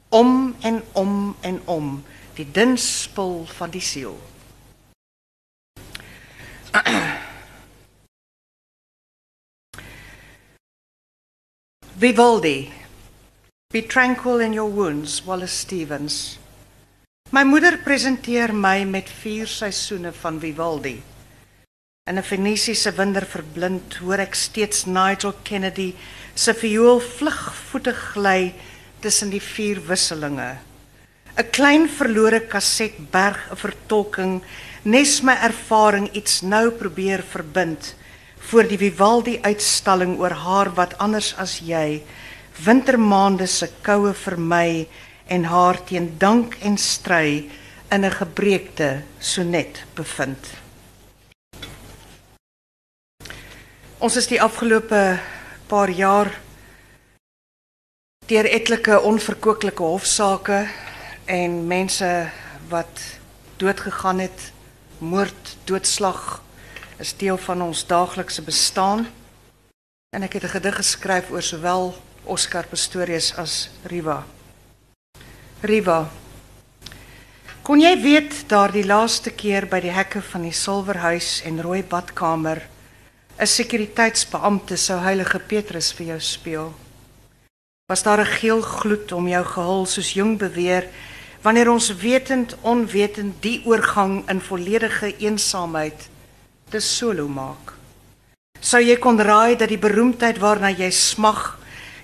Om 0.09 0.55
en 0.61 0.83
om 0.93 1.35
en 1.41 1.61
om, 1.65 2.03
die 2.35 2.51
dun 2.51 2.77
spul 2.77 3.45
van 3.45 3.69
die 3.69 3.81
siel. 3.81 4.19
Vivaldi. 12.01 12.71
Be 13.69 13.85
tranquil 13.85 14.39
in 14.39 14.53
your 14.53 14.71
wounds, 14.71 15.21
Wallace 15.25 15.55
Stevens. 15.55 16.40
My 17.31 17.45
moeder 17.47 17.77
presenteer 17.79 18.51
my 18.51 18.81
met 18.83 19.07
vier 19.21 19.47
seisoene 19.47 20.09
van 20.11 20.35
Vivaldi. 20.43 20.97
In 22.09 22.17
'n 22.19 22.23
Venesiese 22.27 22.91
winder 22.91 23.23
verblind, 23.25 23.95
hoor 24.03 24.19
ek 24.19 24.35
steeds 24.35 24.83
Nigel 24.85 25.33
Kennedy 25.43 25.93
se 26.35 26.53
viool 26.53 26.99
vlugvoetig 26.99 28.01
gly 28.13 28.53
tussen 28.99 29.29
die 29.29 29.39
vier 29.39 29.79
wisselinge. 29.87 30.57
'n 31.37 31.49
Klein 31.51 31.87
verlore 31.87 32.41
kaset 32.47 32.99
berg 33.11 33.39
'n 33.51 33.55
vertolking, 33.55 34.41
nes 34.83 35.21
my 35.21 35.35
ervaring 35.39 36.11
iets 36.11 36.41
nou 36.41 36.69
probeer 36.71 37.23
verbind 37.23 37.95
voor 38.39 38.67
die 38.67 38.77
Vivaldi 38.77 39.39
uitstalling 39.41 40.19
oor 40.19 40.33
haar 40.33 40.73
wat 40.75 40.97
anders 40.97 41.33
as 41.37 41.59
jy 41.59 42.03
wintermaande 42.65 43.47
se 43.47 43.69
koue 43.81 44.13
vermy 44.13 44.87
en 45.31 45.43
haar 45.47 45.79
teen 45.87 46.09
dank 46.19 46.57
en 46.59 46.77
stry 46.77 47.49
in 47.89 48.05
'n 48.05 48.11
gebreekte 48.11 49.01
sonnet 49.19 49.83
bevind. 49.93 50.47
Ons 53.97 54.15
is 54.15 54.27
die 54.27 54.41
afgelope 54.41 55.19
paar 55.67 55.89
jaar 55.89 56.39
deur 58.25 58.45
etlike 58.45 59.01
onverkoeklike 59.01 59.83
hofsaake 59.83 60.67
en 61.25 61.67
mense 61.67 62.29
wat 62.69 63.01
doodgegaan 63.57 64.19
het, 64.19 64.51
moord, 64.97 65.57
doodslag 65.63 66.43
is 66.97 67.17
deel 67.17 67.37
van 67.37 67.61
ons 67.61 67.85
daaglikse 67.87 68.41
bestaan. 68.41 69.07
En 70.15 70.23
ek 70.23 70.33
het 70.33 70.43
'n 70.43 70.55
gedig 70.57 70.75
geskryf 70.75 71.29
oor 71.29 71.41
sowel 71.41 71.95
Oscar 72.23 72.65
Pistorius 72.67 73.35
as 73.35 73.69
Riva. 73.83 74.25
Riva. 75.61 76.07
Kon 77.61 77.77
jy 77.83 77.91
weet 78.01 78.47
daardie 78.49 78.81
laaste 78.81 79.29
keer 79.37 79.67
by 79.69 79.77
die 79.83 79.91
hekke 79.93 80.17
van 80.31 80.47
die 80.47 80.55
Silverhuis 80.57 81.43
en 81.45 81.61
Rooi 81.61 81.83
Badkamer 81.85 82.63
'n 83.37 83.45
sekuriteitsbeampte 83.45 84.77
sou 84.77 84.97
Heilige 84.97 85.37
Petrus 85.37 85.91
vir 85.93 86.05
jou 86.05 86.19
speel? 86.19 86.73
Was 87.85 88.01
daar 88.01 88.21
'n 88.21 88.33
geel 88.41 88.61
gloed 88.61 89.11
om 89.11 89.27
jou 89.27 89.45
gehul 89.45 89.85
soos 89.85 90.13
jong 90.13 90.37
beweer 90.37 90.89
wanneer 91.43 91.69
ons 91.69 91.93
wetend 91.93 92.55
onwetend 92.61 93.41
die 93.41 93.61
oorgang 93.65 94.29
in 94.29 94.41
volledige 94.41 95.13
eensaamheid 95.17 96.09
te 96.71 96.79
solo 96.79 97.27
maak? 97.27 97.73
Sou 98.59 98.81
jy 98.81 98.97
kon 98.97 99.21
raai 99.21 99.55
dat 99.55 99.69
die 99.69 99.77
beroemdheid 99.77 100.39
waarna 100.39 100.69
jy 100.69 100.89
smag 100.89 101.60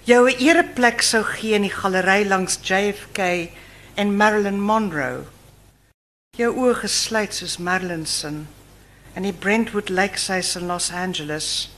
jou 0.08 0.30
'n 0.30 0.40
ereplek 0.40 1.02
sou 1.02 1.24
gee 1.24 1.54
in 1.54 1.62
die 1.62 1.78
galery 1.80 2.28
langs 2.28 2.60
JFK 2.64 3.50
en 3.96 4.16
Marilyn 4.16 4.62
Monroe. 4.62 5.26
Jou 6.38 6.52
oë 6.56 6.76
gesluit 6.76 7.34
soos 7.34 7.58
Marilyn 7.58 8.06
se 8.06 8.28
in 9.16 9.24
die 9.24 9.34
Brentwood 9.34 9.90
Lakeside 9.90 10.60
in 10.60 10.68
Los 10.68 10.92
Angeles. 10.92 11.70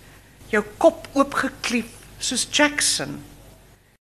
Jou 0.48 0.64
kop 0.78 1.08
oopgeklief 1.14 1.90
soos 2.20 2.48
Jackson. 2.52 3.24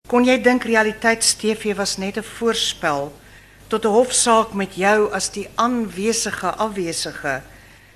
Kon 0.08 0.26
jy 0.26 0.42
dink 0.42 0.64
realiteits-TV 0.64 1.76
was 1.76 1.98
net 1.98 2.18
'n 2.18 2.24
voorspel 2.24 3.14
tot 3.68 3.86
'n 3.86 3.92
hofsaak 3.92 4.54
met 4.54 4.76
jou 4.76 5.14
as 5.14 5.30
die 5.30 5.50
aanwesige 5.56 6.56
afwesige? 6.56 7.42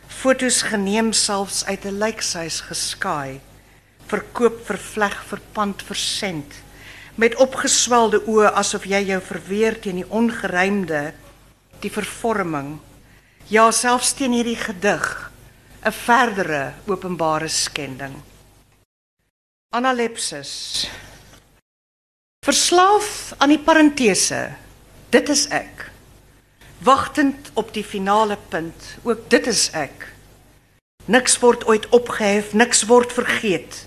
Fotos 0.07 0.61
geneem 0.61 1.13
selfs 1.13 1.65
uit 1.65 1.85
'n 1.85 1.97
lijkhuis 1.97 2.61
geskaai 2.61 3.41
verkoop 4.11 4.59
vervleg 4.67 5.15
verpand 5.29 5.83
versend. 5.87 6.55
Met 7.15 7.37
opgeswelde 7.43 8.21
oë 8.27 8.51
asof 8.59 8.87
jy 8.89 9.01
jou 9.11 9.19
verweer 9.23 9.77
teen 9.83 10.01
die 10.01 10.07
ongeruimde 10.09 11.11
die 11.83 11.91
vervorming. 11.91 12.77
Ja 13.51 13.69
selfs 13.75 14.13
teen 14.17 14.35
hierdie 14.35 14.59
gedig 14.59 15.05
'n 15.83 15.91
verdere 15.91 16.73
openbare 16.87 17.47
skending. 17.47 18.15
Analepsis. 19.73 20.87
Verslaaf 22.45 23.33
aan 23.37 23.49
die 23.49 23.59
parentese. 23.59 24.53
Dit 25.09 25.29
is 25.29 25.47
ek. 25.47 25.91
Wagtend 26.79 27.51
op 27.53 27.73
die 27.73 27.83
finale 27.83 28.37
punt. 28.49 28.97
Ook 29.03 29.29
dit 29.29 29.47
is 29.47 29.69
ek. 29.73 30.13
Niks 31.05 31.39
word 31.39 31.65
ooit 31.65 31.89
opgehef 31.89 32.53
niks 32.53 32.85
word 32.85 33.13
vergeet 33.13 33.85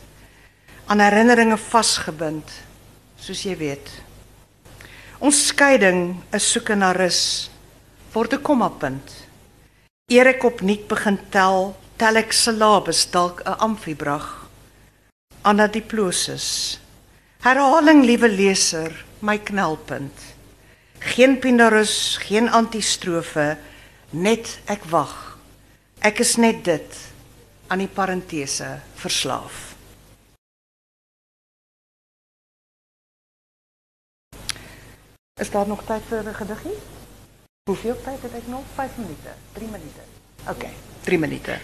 aan 0.86 1.00
herinneringe 1.00 1.56
vasgebind, 1.56 2.50
soos 3.16 3.44
jy 3.46 3.56
weet. 3.56 3.88
Ons 5.24 5.46
skeiding 5.48 6.18
is 6.36 6.46
soeke 6.52 6.76
na 6.76 6.92
rus 6.92 7.50
word 8.12 8.34
'n 8.34 8.42
kommapunt. 8.42 9.08
Eer 10.10 10.26
ek 10.26 10.44
opnuut 10.44 10.86
begin 10.88 11.18
tel, 11.30 11.74
tel 11.96 12.16
ek 12.16 12.32
syllabes 12.32 13.10
dalk 13.10 13.40
'n 13.46 13.58
amfibrag. 13.58 14.48
Anadiplosis. 15.42 16.78
Herhaling, 17.40 18.04
liewe 18.04 18.28
leser, 18.28 19.04
my 19.20 19.38
knelpunt. 19.38 20.16
Geen 20.98 21.38
pindarus, 21.38 22.16
geen 22.16 22.48
antistrofe, 22.48 23.56
net 24.10 24.60
ek 24.66 24.84
wag. 24.84 25.38
Ek 26.00 26.20
is 26.20 26.36
net 26.36 26.64
dit 26.64 26.96
aan 27.68 27.78
die 27.78 27.88
parentese 27.88 28.80
verslaaf. 28.94 29.73
Is 35.40 35.50
daar 35.50 35.66
nog 35.66 35.82
tyd 35.82 36.02
vir 36.08 36.22
'n 36.22 36.34
gediggie? 36.34 36.78
Hoeveel 37.70 37.96
tyd 38.02 38.22
het 38.22 38.34
ek 38.34 38.46
nog? 38.46 38.62
5 38.74 38.90
minute, 38.96 39.30
3 39.52 39.68
minute. 39.68 40.00
OK, 40.48 40.64
3 41.00 41.18
minute. 41.18 41.58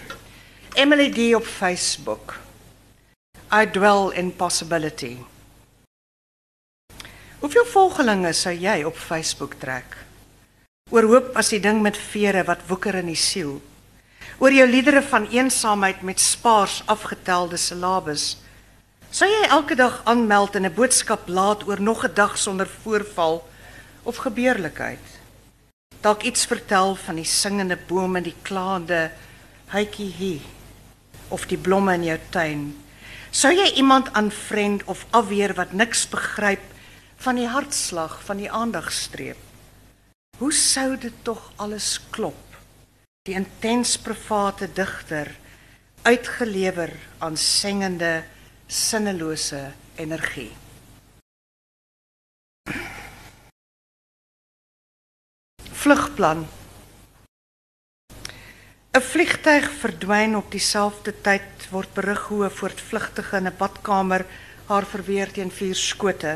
Emily 0.74 1.11
D 1.11 1.35
op 1.35 1.44
Facebook. 1.44 2.38
I 3.52 3.70
dwell 3.70 4.11
in 4.12 4.37
possibility. 4.37 5.16
Hoeveel 7.38 7.64
volgelinge 7.64 8.33
sou 8.33 8.54
jy 8.54 8.83
op 8.83 8.96
Facebook 8.96 9.54
trek? 9.54 9.96
Oor 10.90 11.02
hoop 11.02 11.37
as 11.37 11.48
die 11.48 11.61
ding 11.61 11.83
met 11.83 11.96
vere 11.96 12.44
wat 12.44 12.66
woeker 12.66 12.94
in 12.94 13.06
die 13.06 13.14
siel. 13.14 13.62
Oor 14.38 14.52
jou 14.52 14.68
liedere 14.68 15.02
van 15.02 15.28
eensaamheid 15.28 16.02
met 16.02 16.20
spaars 16.20 16.83
afgetelde 16.87 17.56
syllabes. 17.56 18.37
Sou 19.11 19.30
jy 19.30 19.46
elke 19.48 19.74
dag 19.74 20.00
aanmeld 20.04 20.54
en 20.54 20.66
'n 20.66 20.74
boodskap 20.74 21.28
laat 21.28 21.66
oor 21.68 21.80
nog 21.80 22.04
'n 22.04 22.14
dag 22.14 22.38
sonder 22.38 22.66
voorval? 22.83 23.48
Of 24.02 24.16
gebeurlikheid. 24.16 25.18
Dalk 26.00 26.22
iets 26.22 26.46
vertel 26.48 26.94
van 26.94 27.20
die 27.20 27.28
singende 27.28 27.76
bome 27.76 28.18
en 28.18 28.24
die 28.24 28.36
klaande 28.42 29.10
hytjie 29.74 30.10
hier 30.16 30.46
of 31.28 31.46
die 31.46 31.58
blomme 31.58 31.94
in 31.94 32.04
jou 32.08 32.18
tuin. 32.34 32.62
Sou 33.30 33.52
jy 33.54 33.68
iemand 33.78 34.10
aanvriend 34.18 34.82
of 34.90 35.04
afweer 35.14 35.54
wat 35.54 35.72
niks 35.72 36.08
begryp 36.10 36.64
van 37.22 37.38
die 37.38 37.46
hartslag 37.46 38.16
van 38.26 38.40
die 38.42 38.50
aandagstreep? 38.50 39.38
Hoe 40.40 40.52
sou 40.56 40.96
dit 40.96 41.14
tog 41.22 41.52
alles 41.56 42.00
klop? 42.10 42.56
Die 43.28 43.36
intens 43.36 43.98
private 44.00 44.70
digter 44.74 45.28
uitgelewer 46.02 46.94
aan 47.18 47.36
singende 47.36 48.24
sinnelose 48.66 49.72
energie. 50.00 50.50
Vlugplan. 55.81 56.45
'n 58.93 59.01
Vliegtyg 59.01 59.64
verdwyn 59.81 60.37
op 60.37 60.51
dieselfde 60.53 61.14
tyd 61.25 61.69
word 61.73 61.95
berig 61.97 62.27
hoe 62.29 62.43
'n 62.45 62.57
voortvlugtige 62.59 63.37
in 63.37 63.49
'n 63.49 63.57
badkamer 63.62 64.27
haar 64.69 64.87
verweer 64.93 65.33
teen 65.33 65.53
vier 65.61 65.75
skote. 65.75 66.35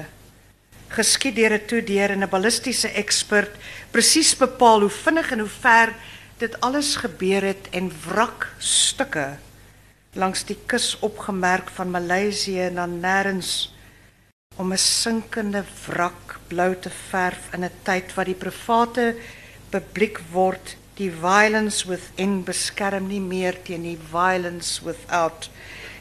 Geskied 0.97 1.37
deur 1.37 1.53
'n 1.59 1.67
toedeur 1.69 2.11
en 2.11 2.23
'n 2.25 2.33
ballistiese 2.37 2.89
ekspert 3.03 3.53
presies 3.91 4.33
bepaal 4.37 4.81
hoe 4.81 4.97
vinnig 5.05 5.31
en 5.33 5.45
hoe 5.45 5.55
ver 5.61 5.95
dit 6.39 6.61
alles 6.61 6.97
gebeur 6.97 7.43
het 7.43 7.69
en 7.71 7.93
wrakstukke 8.07 9.29
langs 10.13 10.45
die 10.45 10.59
kus 10.67 10.97
opgemerk 11.01 11.69
van 11.69 11.91
Maleisië 11.91 12.71
na 12.73 12.87
nêrens 12.87 13.75
om 14.57 14.73
'n 14.73 14.79
sinkende 14.79 15.65
wrak 15.87 16.39
blou 16.49 16.75
te 16.81 16.91
verf 17.11 17.49
in 17.53 17.65
'n 17.65 17.71
tyd 17.83 18.15
wat 18.15 18.27
die 18.27 18.41
private 18.45 19.17
publiek 19.71 20.21
word 20.33 20.77
die 20.95 21.11
violence 21.11 21.89
within 21.89 22.45
beskerm 22.45 23.09
nie 23.09 23.21
meer 23.21 23.57
teen 23.63 23.83
die 23.83 23.99
violence 24.11 24.85
without. 24.85 25.51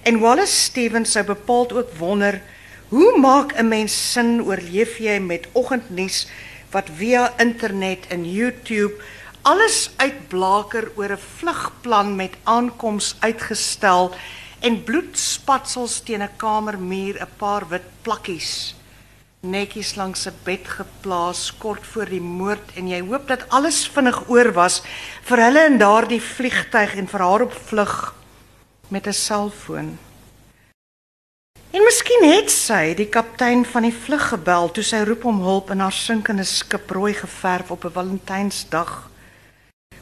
En 0.03 0.19
Wallace 0.19 0.55
Stevens 0.69 1.11
sou 1.11 1.23
bepaald 1.25 1.73
ook 1.73 1.95
wonder, 1.97 2.41
hoe 2.89 3.17
maak 3.17 3.53
'n 3.57 3.67
mens 3.67 4.11
sin 4.11 4.41
oorleef 4.41 4.97
jy 4.97 5.19
met 5.19 5.47
oggendnuus 5.53 6.27
wat 6.71 6.89
via 6.97 7.33
internet 7.37 8.07
en 8.09 8.31
YouTube 8.31 8.93
alles 9.41 9.91
uitblaker 9.97 10.91
oor 10.95 11.11
'n 11.11 11.25
vlugplan 11.37 12.15
met 12.15 12.33
aankoms 12.43 13.15
uitgestel 13.19 14.15
en 14.63 14.83
bloedspatsels 14.87 16.01
teen 16.07 16.23
'n 16.23 16.37
kamermuur 16.37 17.15
'n 17.21 17.35
paar 17.37 17.67
wit 17.67 17.87
plakkies 18.01 18.75
netjies 19.43 19.95
langs 19.95 20.25
'n 20.25 20.39
bed 20.43 20.67
geplaas 20.67 21.51
kort 21.57 21.85
voor 21.85 22.05
die 22.05 22.21
moord 22.21 22.71
en 22.75 22.87
jy 22.87 23.01
hoop 23.01 23.27
dat 23.27 23.49
alles 23.49 23.87
vinnig 23.87 24.29
oor 24.29 24.53
was 24.53 24.81
vir 25.27 25.37
hulle 25.37 25.65
in 25.65 25.77
daardie 25.77 26.21
vliegtyg 26.21 26.95
en 26.95 27.07
vir 27.07 27.19
haar 27.19 27.41
op 27.41 27.53
vlug 27.53 28.13
met 28.87 29.07
'n 29.07 29.13
selfoon. 29.13 29.97
En 31.71 31.83
miskien 31.83 32.23
het 32.23 32.51
sy 32.51 32.93
die 32.93 33.09
kaptein 33.09 33.65
van 33.65 33.81
die 33.81 33.97
vlug 34.05 34.29
gebel 34.29 34.71
toe 34.71 34.83
sy 34.83 35.03
roep 35.03 35.25
om 35.25 35.41
hulp 35.41 35.71
in 35.71 35.79
haar 35.79 35.91
sinkende 35.91 36.43
skip 36.43 36.89
rooi 36.89 37.13
geverf 37.13 37.71
op 37.71 37.83
'n 37.85 37.91
Valentynsdag 37.91 39.09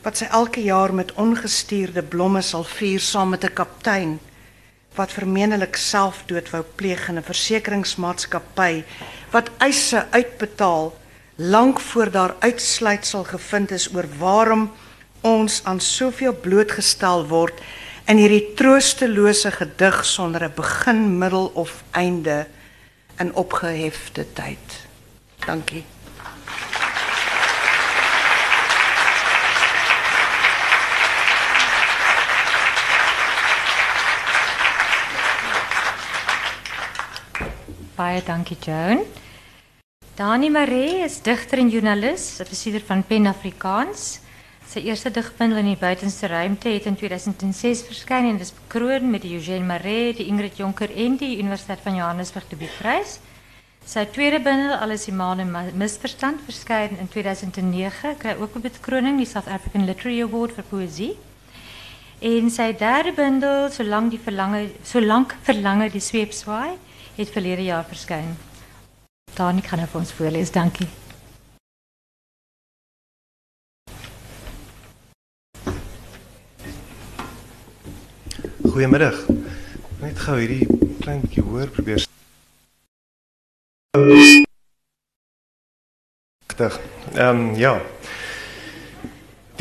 wat 0.04 0.18
sy 0.18 0.26
elke 0.26 0.62
jaar 0.62 0.94
met 0.94 1.14
ongestuurde 1.14 2.04
blomme 2.04 2.42
sal 2.42 2.64
vier 2.64 3.00
saam 3.00 3.30
met 3.30 3.44
'n 3.44 3.54
kaptein 3.54 4.20
wat 4.96 5.12
vermeenelik 5.12 5.76
selfdood 5.76 6.50
wou 6.50 6.64
pleeg 6.76 7.08
in 7.08 7.18
'n 7.18 7.24
versekeringsmaatskappy 7.24 8.84
wat 9.32 9.50
eise 9.58 10.06
uitbetaal 10.12 10.94
lank 11.36 11.80
voor 11.80 12.12
daar 12.12 12.36
uitsluitsel 12.40 13.24
gevind 13.24 13.72
is 13.72 13.94
oor 13.94 14.06
waarom 14.18 14.72
ons 15.22 15.62
aan 15.64 15.80
soveel 15.80 16.34
blootgestel 16.34 17.28
word 17.28 17.62
in 18.06 18.18
hierdie 18.18 18.54
troostelose 18.58 19.52
gedig 19.52 20.06
sonder 20.06 20.44
'n 20.44 20.54
begin, 20.56 21.18
middel 21.18 21.52
of 21.54 21.84
einde 21.92 22.48
in 23.18 23.34
opgehefte 23.36 24.26
tyd. 24.34 24.88
Dankie. 25.46 25.86
Baie 38.02 38.22
dankie 38.26 38.58
Joan. 38.58 39.04
Dani 40.18 40.50
Maree 40.50 41.04
is 41.06 41.20
digter 41.22 41.60
en 41.62 41.68
joernalis, 41.70 42.40
adviseur 42.42 42.82
van 42.88 43.04
Pen 43.06 43.30
Afrikaans. 43.30 44.06
Sy 44.66 44.82
eerste 44.88 45.12
digbundel 45.14 45.62
in 45.62 45.70
die 45.70 45.78
buitenste 45.78 46.32
ruimte 46.32 46.72
het 46.74 46.88
in 46.90 46.98
2006 46.98 47.84
verskyn 47.92 48.32
en 48.32 48.42
is 48.42 48.56
bekroon 48.58 49.12
met 49.12 49.22
die 49.22 49.60
Maree, 49.62 50.16
die 50.18 50.26
Ingrid 50.34 50.58
Jonker 50.58 50.90
en 50.90 51.20
die 51.22 51.38
Universiteit 51.38 51.86
van 51.86 52.00
Johannesburg 52.00 52.50
debuutprys. 52.50 53.20
Sy 53.86 54.08
tweede 54.10 54.42
bundel 54.42 54.80
Alles 54.82 55.06
die 55.06 55.14
maan 55.14 55.40
en 55.40 55.54
misverstand 55.78 56.42
verskyn 56.42 56.98
in 56.98 57.08
2009, 57.08 58.18
kry 58.18 58.34
ook 58.42 58.56
'n 58.56 58.62
bekroning, 58.62 59.18
die 59.18 59.30
South 59.30 59.48
African 59.48 59.86
Literary 59.86 60.24
Award 60.24 60.56
vir 60.56 60.64
poësie. 60.64 61.18
En 62.20 62.50
sy 62.50 62.74
derde 62.74 63.14
bundel, 63.14 63.70
Solank 63.70 64.10
die 64.10 64.24
verlange, 64.24 64.72
Solank 64.84 65.36
verlange 65.44 65.92
die 65.92 66.02
sweep 66.02 66.34
swaai, 66.34 66.78
het 67.22 67.34
verlede 67.34 67.64
jaar 67.64 67.86
verskyn. 67.86 68.36
Dani 69.34 69.62
kan 69.62 69.80
nou 69.80 69.88
vir 69.90 70.00
ons 70.00 70.14
voorlees, 70.14 70.52
dankie. 70.52 70.88
Goeiemiddag. 78.72 79.26
Net 80.02 80.20
gou 80.20 80.38
hierdie 80.40 80.66
bietjie 81.02 81.44
hoor 81.44 81.68
probeer. 81.68 82.06
Ehm 86.58 87.40
um, 87.40 87.56
ja. 87.56 87.82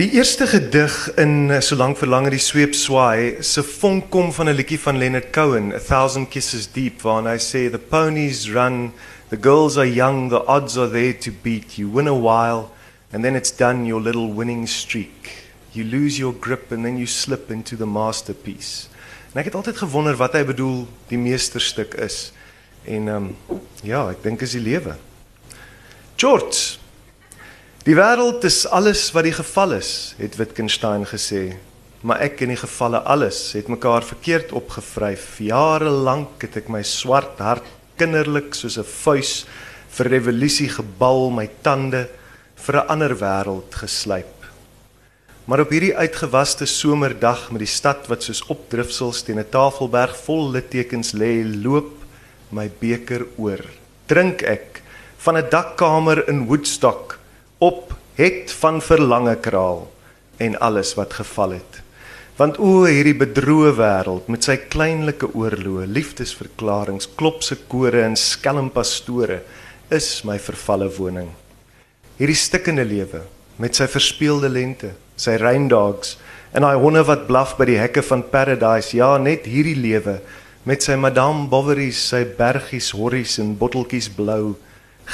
Die 0.01 0.13
eerste 0.13 0.47
gedig 0.47 0.95
in 1.21 1.51
Solank 1.61 1.99
verlange 2.01 2.31
die 2.33 2.41
sweep 2.41 2.73
swaai 2.73 3.43
se 3.45 3.61
vonk 3.61 4.07
kom 4.09 4.31
van 4.33 4.49
'n 4.49 4.57
liedjie 4.57 4.79
van 4.81 4.97
Leonard 4.97 5.29
Cohen, 5.31 5.75
A 5.75 5.79
Thousand 5.79 6.31
Kisses 6.31 6.73
Deep, 6.73 7.03
waarin 7.03 7.29
hy 7.29 7.37
sê 7.37 7.71
the 7.71 7.79
ponies 7.79 8.49
run, 8.49 8.93
the 9.29 9.37
girls 9.37 9.77
are 9.77 9.87
young, 9.87 10.31
the 10.31 10.41
odds 10.47 10.79
are 10.79 10.89
there 10.89 11.13
to 11.13 11.31
beat. 11.43 11.77
You 11.77 11.93
win 11.93 12.09
a 12.09 12.15
while 12.15 12.71
and 13.13 13.23
then 13.23 13.37
it's 13.37 13.57
done 13.57 13.85
your 13.85 14.01
little 14.01 14.33
winning 14.33 14.67
streak. 14.67 15.53
You 15.75 15.85
lose 15.85 16.19
your 16.19 16.33
grip 16.33 16.73
and 16.73 16.83
then 16.83 16.97
you 16.97 17.07
slip 17.07 17.51
into 17.51 17.77
the 17.77 17.87
masterpiece. 17.87 18.89
En 19.35 19.41
ek 19.41 19.53
het 19.53 19.55
altyd 19.55 19.77
gewonder 19.77 20.17
wat 20.17 20.33
hy 20.33 20.45
bedoel 20.45 20.89
die 21.09 21.19
meesterstuk 21.19 21.95
is. 21.95 22.33
En 22.85 23.09
ehm 23.09 23.17
um, 23.17 23.37
ja, 23.83 24.09
ek 24.09 24.23
dink 24.23 24.41
is 24.41 24.57
die 24.57 24.65
lewe. 24.65 24.97
George 26.17 26.80
Die 27.81 27.95
wêreld 27.97 28.45
is 28.45 28.67
alles 28.69 29.07
wat 29.17 29.25
die 29.25 29.33
geval 29.33 29.71
is, 29.79 30.13
het 30.21 30.35
Wittgenstein 30.37 31.07
gesê. 31.09 31.55
Maar 32.05 32.27
ek 32.27 32.43
en 32.45 32.51
die 32.53 32.61
gevalle 32.61 32.99
alles 33.09 33.39
het 33.57 33.71
mekaar 33.73 34.05
verkeerd 34.05 34.51
opgevryf. 34.53 35.39
Jare 35.41 35.89
lank 35.89 36.45
het 36.45 36.59
ek 36.61 36.67
my 36.69 36.83
swart 36.85 37.39
hart 37.41 37.65
kinderlik 37.97 38.53
soos 38.53 38.77
'n 38.77 38.85
vuis 38.85 39.47
vir 39.97 40.11
revolusie 40.13 40.69
gebal, 40.69 41.31
my 41.31 41.49
tande 41.65 42.09
vir 42.57 42.77
'n 42.77 42.89
ander 42.89 43.15
wêreld 43.17 43.73
geslyp. 43.73 44.45
Maar 45.47 45.61
op 45.61 45.71
hierdie 45.71 45.97
uitgewaste 45.97 46.67
somerdag 46.67 47.51
met 47.51 47.61
die 47.61 47.77
stad 47.81 48.09
wat 48.09 48.23
soos 48.23 48.45
opdrifsels 48.49 49.23
teen 49.23 49.39
'n 49.39 49.49
tafelberg 49.49 50.17
vol 50.27 50.51
littekens 50.51 51.15
lê, 51.15 51.45
loop 51.65 51.97
my 52.51 52.69
beker 52.69 53.25
oor. 53.39 53.65
Drink 54.07 54.43
ek 54.43 54.83
van 55.17 55.37
'n 55.39 55.49
dakkamer 55.49 56.29
in 56.29 56.45
Woodstock 56.47 57.20
op 57.61 57.93
het 58.17 58.53
van 58.61 58.81
verlange 58.81 59.37
kraal 59.37 59.85
en 60.37 60.57
alles 60.61 60.95
wat 60.97 61.13
geval 61.13 61.59
het. 61.59 61.81
Want 62.41 62.57
o 62.57 62.87
hierdie 62.89 63.17
bedroe 63.21 63.75
wêreld 63.77 64.31
met 64.33 64.47
sy 64.49 64.57
kleinlike 64.73 65.29
oorloë, 65.37 65.85
liefdesverklaringe, 65.93 67.05
klopse 67.21 67.59
kore 67.69 68.01
en 68.07 68.17
skelmpastore 68.17 69.43
is 69.93 70.09
my 70.25 70.39
vervalle 70.41 70.89
woning. 70.97 71.29
Hierdie 72.17 72.39
stikkende 72.41 72.87
lewe 72.89 73.27
met 73.61 73.77
sy 73.77 73.85
verspeelde 73.93 74.49
lente, 74.49 74.95
sy 75.21 75.37
reindogs 75.37 76.17
en 76.57 76.65
hy 76.65 76.73
honde 76.81 77.05
wat 77.11 77.29
blaf 77.29 77.59
by 77.61 77.69
die 77.69 77.79
hekke 77.81 78.01
van 78.09 78.25
paradise, 78.33 78.97
ja, 78.97 79.13
net 79.21 79.45
hierdie 79.45 79.77
lewe 79.77 80.17
met 80.65 80.81
sy 80.85 80.97
Madame 80.97 81.45
Bovary, 81.53 81.91
sy 81.93 82.25
bergies, 82.25 82.95
horries 82.97 83.37
en 83.43 83.53
botteltjies 83.61 84.09
blou 84.17 84.57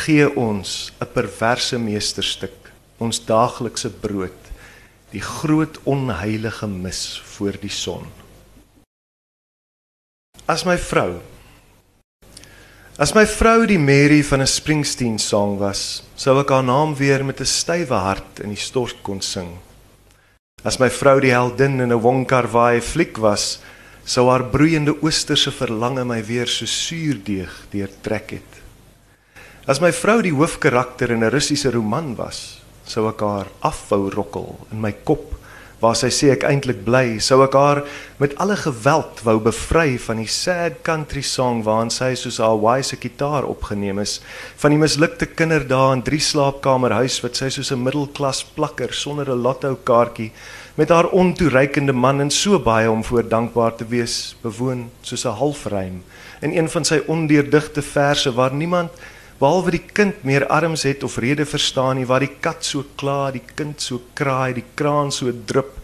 gee 0.05 0.29
ons 0.37 0.93
'n 1.01 1.07
perverse 1.13 1.79
meesterstuk, 1.79 2.73
ons 2.99 3.25
daaglikse 3.25 3.91
brood, 3.91 4.43
die 5.11 5.21
groot 5.21 5.79
onheilige 5.85 6.67
mis 6.67 7.21
voor 7.25 7.57
die 7.61 7.73
son. 7.73 8.07
As 10.47 10.65
my 10.65 10.77
vrou 10.79 11.21
As 12.97 13.11
my 13.13 13.27
vrou 13.29 13.67
die 13.69 13.79
Mary 13.79 14.23
van 14.25 14.41
'n 14.41 14.47
Springsteen 14.47 15.19
song 15.19 15.59
was, 15.59 16.03
sou 16.17 16.41
ek 16.41 16.49
haar 16.49 16.65
naam 16.65 16.95
weer 16.97 17.25
met 17.25 17.41
'n 17.41 17.45
stywe 17.45 17.95
hart 17.95 18.41
in 18.41 18.49
die 18.49 18.63
stort 18.69 19.03
kon 19.03 19.21
sing. 19.21 19.59
As 20.65 20.79
my 20.79 20.89
vrou 20.89 21.21
die 21.21 21.31
heldin 21.31 21.81
in 21.81 21.93
'n 21.93 22.01
Wong 22.01 22.27
Kar-wai 22.27 22.81
fliek 22.81 23.19
was, 23.19 23.61
sou 24.05 24.31
haar 24.31 24.45
broeiende 24.45 24.97
oosterse 25.03 25.51
verlange 25.51 26.05
my 26.05 26.25
weer 26.25 26.47
so 26.47 26.65
suurdeeg 26.65 27.67
deurtrek 27.71 28.31
het. 28.31 28.66
As 29.67 29.81
my 29.83 29.89
vrou 29.91 30.21
die 30.23 30.31
hoofkarakter 30.31 31.11
in 31.11 31.25
'n 31.27 31.31
Russiese 31.35 31.73
roman 31.75 32.15
was, 32.15 32.63
sou 32.87 33.09
ek 33.09 33.19
haar 33.19 33.49
afvou 33.67 34.07
rokkel 34.15 34.55
in 34.71 34.81
my 34.81 34.93
kop 34.93 35.35
waar 35.81 35.97
sy 35.99 36.07
sê 36.07 36.31
ek 36.31 36.45
eintlik 36.47 36.85
bly, 36.85 37.19
sou 37.19 37.43
ek 37.43 37.53
haar 37.59 37.83
met 38.21 38.37
alle 38.39 38.55
geweld 38.57 39.25
wou 39.25 39.41
bevry 39.41 39.99
van 39.99 40.23
die 40.23 40.31
sad 40.31 40.85
country 40.85 41.21
song 41.21 41.65
waarin 41.65 41.91
sy 41.91 42.15
soos 42.15 42.39
'n 42.39 42.47
Hawaii 42.47 42.83
se 42.83 42.97
gitaar 42.97 43.43
opgeneem 43.43 43.99
is, 43.99 44.21
van 44.57 44.71
die 44.71 44.79
mislukte 44.79 45.27
kinderdae 45.27 45.95
in 45.95 46.03
drie 46.03 46.23
slaapkamer 46.23 46.93
huis 47.03 47.21
wat 47.25 47.35
sy 47.35 47.49
soos 47.51 47.73
'n 47.73 47.83
middelklas 47.83 48.45
plakker 48.45 48.95
sonder 48.95 49.29
'n 49.29 49.43
lotto 49.43 49.75
kaartjie 49.75 50.31
met 50.77 50.91
haar 50.91 51.11
ontoereikende 51.11 51.93
man 51.93 52.21
en 52.21 52.31
so 52.31 52.59
baie 52.61 52.89
om 52.89 53.03
voor 53.03 53.29
dankbaar 53.29 53.75
te 53.75 53.85
wees 53.85 54.37
bewoon 54.43 54.91
soos 55.03 55.27
'n 55.27 55.35
halfrym 55.35 56.05
in 56.41 56.53
een 56.53 56.69
van 56.69 56.85
sy 56.85 57.03
ondeurdigte 57.09 57.83
verse 57.83 58.33
waar 58.33 58.55
niemand 58.55 58.91
behalwe 59.39 59.75
die 59.75 59.85
kind 59.93 60.23
meer 60.25 60.47
arms 60.49 60.87
het 60.89 61.03
of 61.05 61.19
rede 61.21 61.45
verstaan 61.45 61.99
nie 61.99 62.07
waar 62.09 62.25
die 62.25 62.33
kat 62.41 62.65
so 62.65 62.85
kla, 62.97 63.31
die 63.35 63.45
kind 63.55 63.83
so 63.85 64.01
kraai, 64.17 64.55
die 64.57 64.65
kraan 64.75 65.13
so 65.13 65.33
drup 65.33 65.75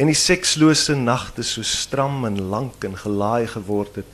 en 0.00 0.08
die 0.08 0.18
sekslose 0.18 0.96
nagte 0.96 1.44
so 1.44 1.62
stram 1.62 2.24
en 2.24 2.40
lank 2.50 2.84
en 2.84 2.96
gelaai 2.98 3.46
geword 3.52 4.00
het. 4.00 4.08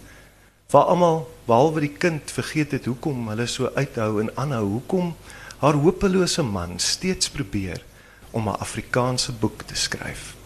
Waar 0.70 0.90
almal 0.92 1.22
behalwe 1.46 1.86
die 1.86 1.94
kind 2.02 2.34
vergeet 2.34 2.74
het 2.76 2.90
hoekom 2.90 3.30
hulle 3.30 3.46
so 3.46 3.70
uithou 3.74 4.20
en 4.22 4.34
aanhou, 4.34 4.66
hoekom 4.80 5.14
haar 5.62 5.78
hopelose 5.78 6.42
man 6.42 6.78
steeds 6.78 7.30
probeer 7.30 7.82
om 8.30 8.48
'n 8.48 8.60
Afrikaanse 8.60 9.32
boek 9.32 9.62
te 9.62 9.74
skryf. 9.74 10.39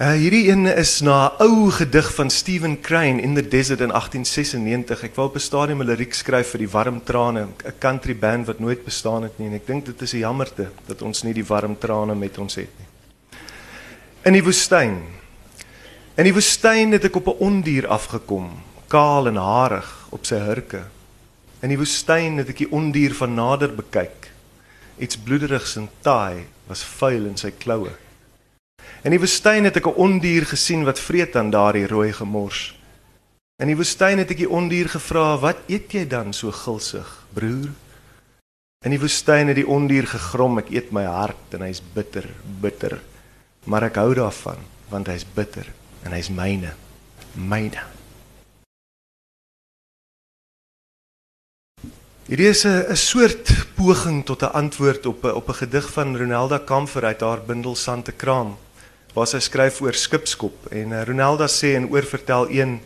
Uh, 0.00 0.14
hierdie 0.16 0.46
een 0.48 0.64
is 0.66 1.00
na 1.04 1.28
'n 1.28 1.42
ou 1.44 1.70
gedig 1.70 2.14
van 2.14 2.30
Stephen 2.30 2.80
Crane 2.80 3.20
in 3.20 3.34
the 3.34 3.48
Desert 3.48 3.80
in 3.80 3.90
1896. 3.92 5.02
Ek 5.02 5.14
wou 5.14 5.28
op 5.28 5.34
'n 5.34 5.40
stadium 5.40 5.82
'n 5.82 5.84
liriek 5.86 6.14
skryf 6.14 6.48
vir 6.50 6.58
die 6.58 6.70
Warm 6.70 7.04
Trane, 7.04 7.40
'n 7.40 7.78
country 7.78 8.16
band 8.16 8.46
wat 8.46 8.58
nooit 8.58 8.84
bestaan 8.84 9.22
het 9.22 9.38
nie 9.38 9.48
en 9.48 9.54
ek 9.54 9.66
dink 9.66 9.84
dit 9.84 10.02
is 10.02 10.12
'n 10.14 10.18
jammerte 10.18 10.70
dat 10.86 11.02
ons 11.02 11.22
nie 11.22 11.34
die 11.34 11.44
Warm 11.44 11.78
Trane 11.78 12.14
met 12.14 12.38
ons 12.38 12.54
het 12.54 12.68
nie. 12.78 12.86
In 14.22 14.32
die 14.32 14.42
woestyn. 14.42 15.02
In 16.16 16.24
die 16.24 16.32
woestyn 16.32 16.92
het 16.92 17.04
ek 17.04 17.16
op 17.16 17.26
'n 17.26 17.44
ondier 17.44 17.86
afgekom, 17.86 18.50
kaal 18.88 19.26
en 19.26 19.36
harig 19.36 20.06
op 20.10 20.24
sy 20.24 20.36
hurke. 20.36 20.84
In 21.60 21.68
die 21.68 21.78
woestyn 21.78 22.38
het 22.38 22.48
ek 22.48 22.56
die 22.56 22.72
ondier 22.72 23.14
van 23.14 23.34
nader 23.34 23.74
bekyk. 23.74 24.32
Iets 24.98 25.16
bloederigs 25.16 25.76
en 25.76 25.88
taai 26.00 26.46
was 26.66 26.82
vuil 26.82 27.26
in 27.26 27.36
sy 27.36 27.50
kloue. 27.50 28.01
In 29.02 29.10
die 29.10 29.18
woestyn 29.18 29.64
het 29.64 29.76
ek 29.76 29.86
'n 29.86 29.98
ondier 29.98 30.46
gesien 30.46 30.84
wat 30.84 30.98
vreet 30.98 31.36
aan 31.36 31.50
daardie 31.50 31.86
rooi 31.86 32.12
gemors. 32.12 32.74
In 33.58 33.66
die 33.66 33.76
woestyn 33.76 34.18
het 34.18 34.30
ek 34.30 34.36
die 34.36 34.50
ondier 34.50 34.88
gevra, 34.88 35.38
"Wat 35.38 35.58
eet 35.66 35.92
jy 35.92 36.06
dan 36.06 36.32
so 36.32 36.50
gulsig, 36.50 37.26
broer?" 37.34 37.70
In 38.84 38.90
die 38.90 39.00
woestyn 39.00 39.46
het 39.46 39.56
die 39.56 39.66
ondier 39.66 40.06
gegrom, 40.06 40.58
"Ek 40.58 40.70
eet 40.70 40.92
my 40.92 41.04
hart 41.04 41.54
en 41.54 41.60
hy's 41.60 41.80
bitter, 41.94 42.28
bitter." 42.60 43.00
Maar 43.64 43.82
ek 43.82 43.94
hou 43.94 44.14
daarvan, 44.14 44.58
want 44.88 45.06
hy's 45.06 45.24
bitter 45.34 45.66
en 46.02 46.12
hy's 46.12 46.28
myne. 46.28 46.74
Myne. 47.34 47.82
Hierdie 52.26 52.48
is 52.48 52.64
'n 52.64 52.96
soort 52.96 53.50
poging 53.74 54.24
tot 54.24 54.42
'n 54.42 54.52
antwoord 54.52 55.06
op 55.06 55.24
'n 55.24 55.34
op 55.34 55.48
'n 55.48 55.54
gedig 55.54 55.92
van 55.92 56.16
Ronelda 56.16 56.58
Kamfer 56.58 57.04
uit 57.04 57.20
haar 57.20 57.42
bundel 57.42 57.74
Sante 57.74 58.12
Kraam 58.12 58.56
waar 59.14 59.28
sy 59.28 59.40
skryf 59.44 59.80
oor 59.84 59.96
skipskop 59.98 60.68
en 60.72 60.92
uh, 60.92 61.02
Ronelda 61.04 61.48
sê 61.50 61.74
en 61.76 61.90
oorvertel 61.92 62.48
een 62.50 62.78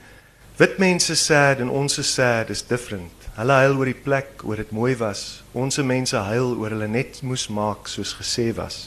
wit 0.58 0.78
mense 0.82 1.14
sad 1.16 1.60
en 1.62 1.70
ons 1.70 1.98
is 1.98 2.14
sad 2.14 2.50
is 2.50 2.64
different. 2.66 3.12
Hulle 3.36 3.58
huil 3.62 3.76
oor 3.76 3.90
die 3.90 4.02
plek 4.06 4.42
oor 4.42 4.56
dit 4.56 4.72
mooi 4.72 4.94
was. 4.96 5.42
Ons 5.52 5.76
mense 5.84 6.16
huil 6.16 6.54
oor 6.56 6.72
hulle 6.72 6.88
net 6.88 7.20
moes 7.22 7.46
maak 7.52 7.90
soos 7.92 8.14
gesê 8.16 8.48
was. 8.56 8.86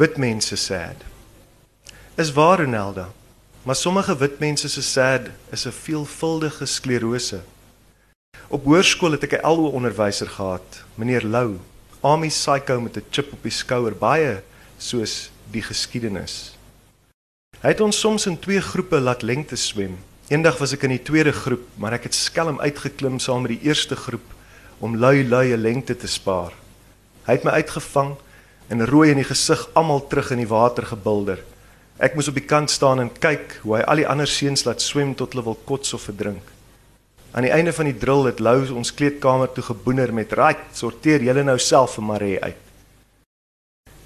Wit 0.00 0.18
mense 0.18 0.56
sad. 0.56 1.06
Is 2.18 2.34
waar 2.34 2.58
Ronelda, 2.60 3.08
maar 3.62 3.76
sommige 3.76 4.16
wit 4.18 4.40
mense 4.40 4.68
se 4.68 4.82
sad 4.82 5.30
is 5.52 5.66
'n 5.66 5.72
veelvuldige 5.72 6.66
sklerose. 6.66 7.40
Op 8.48 8.64
hoërskool 8.64 9.12
het 9.12 9.22
ek 9.22 9.38
'n 9.38 9.46
LO 9.46 9.70
onderwyser 9.70 10.28
gehad, 10.28 10.84
meneer 10.94 11.24
Lou, 11.24 11.58
army 12.00 12.28
psycho 12.28 12.80
met 12.80 12.96
'n 12.96 13.04
chip 13.10 13.32
op 13.32 13.42
die 13.42 13.52
skouer, 13.52 13.94
baie 13.94 14.42
soos 14.78 15.30
die 15.52 15.62
geskiedenis. 15.62 16.56
Hy 17.60 17.74
het 17.74 17.80
ons 17.84 17.98
soms 18.00 18.26
in 18.26 18.38
twee 18.40 18.60
groepe 18.60 19.00
laat 19.00 19.22
lengte 19.22 19.56
swem. 19.56 19.98
Eendag 20.30 20.60
was 20.62 20.72
ek 20.72 20.86
in 20.86 20.94
die 20.94 21.02
tweede 21.02 21.32
groep, 21.34 21.66
maar 21.76 21.96
ek 21.96 22.06
het 22.08 22.14
skelm 22.14 22.60
uitgeklim 22.62 23.18
saam 23.18 23.42
met 23.44 23.56
die 23.56 23.68
eerste 23.68 23.96
groep 23.98 24.36
om 24.80 24.96
lui 24.96 25.24
lui 25.28 25.52
'n 25.52 25.60
lengte 25.60 25.96
te 25.96 26.06
spaar. 26.06 26.52
Hy 27.26 27.32
het 27.32 27.44
my 27.44 27.50
uitgevang 27.50 28.16
en 28.68 28.86
rooi 28.86 29.10
in 29.10 29.16
die 29.16 29.28
gesig 29.28 29.68
almal 29.74 30.06
terug 30.06 30.30
in 30.30 30.38
die 30.38 30.48
water 30.48 30.86
gebulder. 30.86 31.42
Ek 31.98 32.14
moes 32.14 32.28
op 32.28 32.34
die 32.34 32.46
kant 32.46 32.70
staan 32.70 33.00
en 33.00 33.12
kyk 33.12 33.58
hoe 33.62 33.76
hy 33.76 33.82
al 33.82 33.96
die 33.96 34.08
ander 34.08 34.26
seuns 34.26 34.64
laat 34.64 34.80
swem 34.80 35.14
tot 35.14 35.32
hulle 35.32 35.44
wil 35.44 35.58
kots 35.64 35.92
of 35.92 36.02
verdrink. 36.02 36.42
Aan 37.32 37.42
die 37.42 37.52
einde 37.52 37.72
van 37.72 37.84
die 37.84 37.98
drill 37.98 38.24
het 38.26 38.40
Lou 38.40 38.72
ons 38.72 38.94
kleedkamer 38.94 39.52
toe 39.52 39.64
geboener 39.64 40.14
met: 40.14 40.32
"Right, 40.32 40.64
sorteer 40.72 41.22
julle 41.22 41.42
nou 41.44 41.58
self 41.58 41.94
vir 41.94 42.04
Marie 42.04 42.40
uit." 42.40 42.69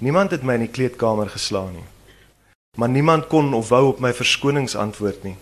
Niemand 0.05 0.31
het 0.31 0.43
my 0.45 0.53
in 0.59 0.67
die 0.67 0.69
kleedkamer 0.69 1.31
geslaan 1.33 1.71
nie. 1.79 1.87
Maar 2.77 2.89
niemand 2.89 3.25
kon 3.27 3.53
of 3.57 3.71
wou 3.73 3.87
op 3.87 3.99
my 4.03 4.11
verskonings 4.13 4.75
antwoord 4.77 5.23
nie. 5.25 5.37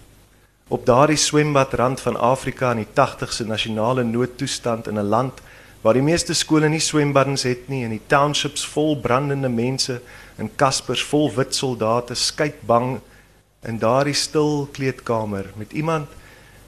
Op 0.71 0.85
daardie 0.85 1.19
swembadrand 1.19 1.99
van 2.01 2.15
Afrika 2.15 2.69
in 2.71 2.85
die 2.85 2.93
80ste 2.95 3.43
nasionale 3.49 4.03
noodtoestand 4.07 4.87
in 4.87 4.99
'n 4.99 5.09
land 5.15 5.41
waar 5.81 5.93
die 5.93 6.01
meeste 6.01 6.33
skole 6.33 6.69
nie 6.69 6.79
swembaddens 6.79 7.43
het 7.43 7.67
nie 7.67 7.83
en 7.83 7.89
die 7.89 8.01
townships 8.07 8.65
vol 8.65 8.95
brandende 8.97 9.49
mense 9.49 10.01
en 10.35 10.55
kaspers 10.55 11.03
vol 11.03 11.33
wit 11.35 11.55
soldate 11.55 12.15
skyk 12.15 12.61
bang 12.61 12.99
in 13.61 13.79
daardie 13.79 14.13
stil 14.13 14.69
kleedkamer 14.71 15.51
met 15.55 15.73
iemand 15.73 16.07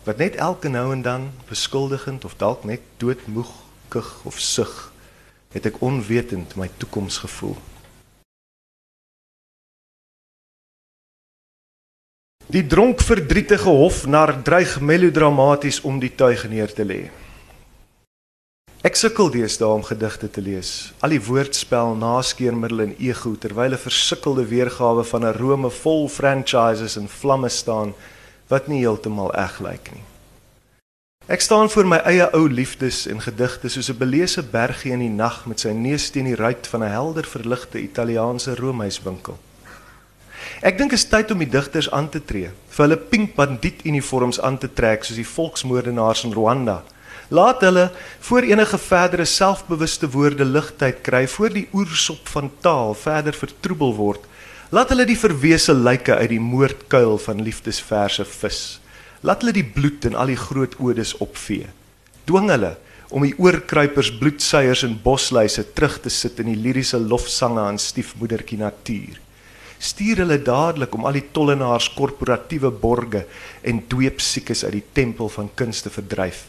wat 0.04 0.18
net 0.18 0.36
elke 0.36 0.68
nou 0.68 0.92
en 0.92 1.02
dan 1.02 1.32
beskuldigend 1.48 2.26
of 2.26 2.36
dalk 2.38 2.64
net 2.64 2.82
doodmoeg 2.98 3.54
kug 3.88 4.20
of 4.24 4.40
sug 4.40 4.92
het 5.52 5.66
ek 5.66 5.82
onwetend 5.82 6.56
my 6.56 6.70
toekoms 6.78 7.18
gevoel 7.18 7.56
Die 12.46 12.62
dronk 12.68 13.02
verdrietige 13.02 13.70
hofnar 13.74 14.44
dreig 14.46 14.76
melodramaties 14.80 15.80
om 15.82 15.96
die 15.98 16.12
tuig 16.14 16.44
neer 16.46 16.70
te 16.70 16.84
lê. 16.86 17.00
Ek 18.86 19.00
sukkel 19.00 19.32
deesdae 19.34 19.72
om 19.74 19.82
gedigte 19.82 20.30
te 20.30 20.44
lees. 20.46 20.92
Al 21.02 21.16
die 21.16 21.22
woordspel, 21.26 21.96
naskeermiddel 21.98 22.84
en 22.84 22.94
ego 23.02 23.34
terwyl 23.34 23.74
'n 23.74 23.82
versukkelde 23.82 24.46
weergawe 24.46 25.04
van 25.04 25.26
'n 25.26 25.38
Rome 25.42 25.70
vol 25.70 26.08
franchises 26.08 26.98
en 26.98 27.10
vlamme 27.10 27.50
staan 27.50 27.96
wat 28.48 28.68
nie 28.68 28.86
heeltemal 28.86 29.34
eg 29.34 29.60
lyk 29.60 29.90
nie. 29.94 30.04
Ek 31.26 31.42
staan 31.42 31.70
voor 31.70 31.86
my 31.86 31.98
eie 32.06 32.30
ou 32.34 32.50
liefdes 32.50 33.08
en 33.08 33.22
gedigte 33.22 33.70
soos 33.70 33.90
'n 33.90 33.98
beleese 33.98 34.44
bergie 34.44 34.92
in 34.92 35.00
die 35.00 35.10
nag 35.10 35.46
met 35.46 35.60
sy 35.60 35.74
neus 35.74 36.10
teen 36.10 36.26
die 36.26 36.36
ruit 36.36 36.68
van 36.68 36.84
'n 36.84 36.92
helder 36.92 37.26
verligte 37.26 37.82
Italiaanse 37.82 38.56
roomhuiswinkel. 38.56 39.38
Ek 40.62 40.78
dink 40.78 40.94
dit 40.94 41.00
is 41.00 41.08
tyd 41.10 41.32
om 41.32 41.42
die 41.42 41.50
digters 41.50 41.92
aan 41.92 42.10
te 42.10 42.20
tree, 42.20 42.52
vir 42.70 42.86
hulle 42.86 42.98
pink 42.98 43.36
bandiet 43.36 43.86
uniforms 43.86 44.40
aan 44.42 44.58
te 44.58 44.68
trek 44.68 45.04
soos 45.04 45.20
die 45.20 45.28
volksmoordenaars 45.28 46.26
in 46.28 46.36
Rwanda. 46.36 46.82
Laat 47.30 47.64
hulle 47.66 47.90
voor 48.28 48.46
enige 48.46 48.78
verdere 48.78 49.26
selfbewuste 49.26 50.10
woorde 50.14 50.46
ligtheid 50.46 51.02
kry 51.02 51.26
voor 51.28 51.54
die 51.54 51.68
oersop 51.74 52.28
van 52.30 52.52
taal 52.62 52.94
verder 52.94 53.34
vertroebel 53.34 53.96
word 53.98 54.28
Laat 54.74 54.90
hulle 54.90 55.06
die 55.06 55.18
verwese 55.18 55.76
lyke 55.78 56.16
uit 56.18 56.32
die 56.34 56.42
moordkuil 56.42 57.20
van 57.22 57.44
liefdesverse 57.46 58.26
vis. 58.26 58.62
Laat 59.22 59.44
hulle 59.44 59.54
die 59.54 59.68
bloed 59.76 60.08
in 60.10 60.18
al 60.18 60.32
die 60.34 60.40
groot 60.40 60.74
odes 60.82 61.14
opvee. 61.22 61.70
Dwing 62.26 62.50
hulle 62.50 62.74
om 63.14 63.22
die 63.24 63.36
oorkruipers, 63.38 64.10
bloedseiers 64.18 64.82
en 64.88 64.98
bosluise 65.04 65.62
terug 65.78 66.00
te 66.02 66.10
sit 66.10 66.42
in 66.42 66.50
die 66.50 66.58
liriese 66.58 66.98
lofsange 66.98 67.62
aan 67.62 67.78
stiefmoedertjie 67.80 68.58
natuur. 68.64 69.22
Stuur 69.86 70.24
hulle 70.24 70.40
dadelik 70.42 70.96
om 70.98 71.06
al 71.06 71.20
die 71.20 71.28
tollenaars 71.36 71.92
korporatiewe 71.94 72.72
borge 72.82 73.26
en 73.62 73.84
dweepsiekes 73.92 74.64
uit 74.66 74.80
die 74.80 74.86
tempel 74.98 75.30
van 75.30 75.52
kunste 75.54 75.92
verdryf. 75.94 76.46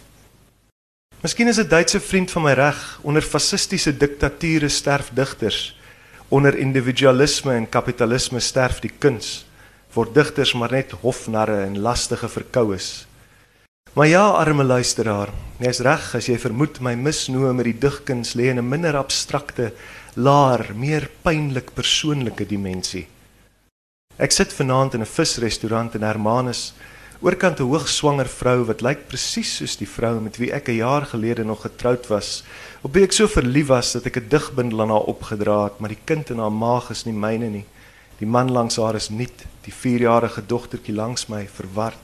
Miskien 1.21 1.49
is 1.49 1.59
'n 1.61 1.69
Duitse 1.69 2.01
vriend 2.01 2.31
van 2.31 2.43
my 2.43 2.53
reg. 2.53 3.01
Onder 3.03 3.23
fasistiese 3.23 3.97
diktature 3.97 4.69
sterf 4.69 5.11
digters. 5.13 5.77
Onder 6.29 6.57
individualisme 6.59 7.53
en 7.53 7.69
kapitalisme 7.69 8.41
sterf 8.41 8.81
die 8.81 8.93
kuns. 8.99 9.45
Word 9.93 10.15
digters 10.15 10.55
maar 10.55 10.73
net 10.73 10.91
hofnarre 10.91 11.63
en 11.63 11.79
lastige 11.79 12.29
verkoues 12.29 13.07
maar 13.97 14.07
ja 14.07 14.29
arme 14.29 14.65
luisteraar 14.65 15.31
jy's 15.57 15.79
reg 15.81 16.11
as 16.19 16.27
jy 16.29 16.35
vermoed 16.37 16.83
my 16.85 16.93
misnoë 17.01 17.55
met 17.57 17.65
die 17.71 17.79
digkuns 17.81 18.35
lê 18.37 18.51
in 18.53 18.59
'n 18.61 18.69
minder 18.69 18.97
abstrakte 19.01 19.73
laer 20.15 20.75
meer 20.75 21.09
pynlik 21.25 21.73
persoonlike 21.79 22.45
dimensie 22.45 23.07
ek 24.17 24.33
sit 24.33 24.53
vanaand 24.53 24.95
in 24.95 25.01
'n 25.01 25.15
visrestaurant 25.17 25.95
in 25.95 26.03
Hermanus 26.03 26.73
oorkant 27.21 27.61
'n 27.61 27.69
hoogswanger 27.69 28.29
vrou 28.29 28.65
wat 28.65 28.81
lyk 28.81 29.09
presies 29.09 29.57
soos 29.57 29.77
die 29.77 29.89
vrou 29.89 30.21
met 30.21 30.37
wie 30.37 30.53
ek 30.53 30.69
'n 30.69 30.77
jaar 30.77 31.07
gelede 31.07 31.45
nog 31.45 31.61
getroud 31.63 32.07
was. 32.09 32.45
Op 32.83 32.95
wie 32.95 33.05
ek 33.05 33.13
so 33.13 33.27
verlief 33.27 33.67
was 33.67 33.93
dat 33.93 34.07
ek 34.07 34.17
'n 34.17 34.29
digbundel 34.29 34.81
aan 34.81 34.91
haar 34.91 35.09
opgedra 35.13 35.65
het, 35.65 35.79
maar 35.79 35.89
die 35.89 36.05
kind 36.05 36.31
in 36.31 36.39
haar 36.39 36.53
maag 36.53 36.91
is 36.91 37.05
nie 37.05 37.15
myne 37.15 37.49
nie. 37.49 37.65
Die 38.19 38.27
man 38.27 38.51
langs 38.51 38.77
haar 38.77 38.95
is 38.95 39.09
nuut, 39.09 39.45
die 39.63 39.73
4-jarige 39.73 40.47
dogtertjie 40.47 40.95
langs 40.95 41.27
my 41.27 41.49
verward. 41.49 42.01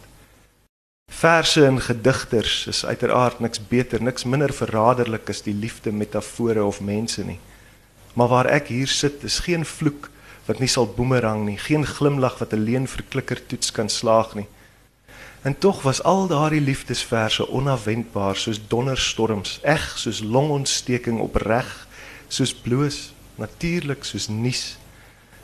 Verse 1.10 1.66
en 1.66 1.80
gedigters 1.80 2.66
is 2.66 2.84
uiteraard 2.84 3.40
niks 3.40 3.60
beter, 3.68 4.02
niks 4.02 4.24
minder 4.24 4.52
verraderlik 4.52 5.28
as 5.28 5.42
die 5.42 5.54
liefde 5.54 5.92
metafore 5.92 6.64
of 6.64 6.80
mense 6.80 7.24
nie. 7.24 7.38
Maar 8.14 8.28
waar 8.28 8.46
ek 8.46 8.68
hier 8.68 8.88
sit, 8.88 9.24
is 9.24 9.38
geen 9.38 9.64
vloek 9.64 10.10
wat 10.46 10.58
nie 10.58 10.68
sal 10.68 10.86
boemerang 10.86 11.44
nie, 11.46 11.58
geen 11.58 11.86
glimlag 11.86 12.38
wat 12.40 12.52
alleen 12.52 12.88
vir 12.90 13.04
klikkertoets 13.08 13.70
kan 13.72 13.88
slaag 13.88 14.34
nie. 14.34 14.48
En 15.42 15.58
tog 15.58 15.82
was 15.82 16.02
al 16.02 16.26
daardie 16.30 16.60
liefdesverse 16.60 17.48
onafwendbaar 17.48 18.36
soos 18.36 18.60
donderstorms, 18.68 19.58
eg 19.62 19.82
soos 19.98 20.20
longontsteking 20.22 21.18
opreg, 21.20 21.70
soos 22.28 22.54
bloos, 22.54 23.12
natuurlik 23.34 24.04
soos 24.04 24.28
nuus. 24.28 24.76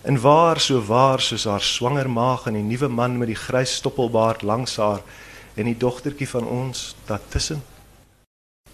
En 0.03 0.21
waar 0.21 0.61
so 0.61 0.83
waar 0.87 1.21
soos 1.21 1.45
haar 1.45 1.63
swanger 1.63 2.11
maag 2.11 2.47
en 2.47 2.55
die 2.55 2.63
nuwe 2.63 2.89
man 2.89 3.19
met 3.19 3.33
die 3.33 3.39
grys 3.39 3.75
stoppelbaard 3.75 4.43
langs 4.43 4.77
haar 4.77 5.03
en 5.59 5.67
die 5.67 5.77
dogtertjie 5.77 6.29
van 6.29 6.47
ons 6.47 6.95
daartussen. 7.07 7.63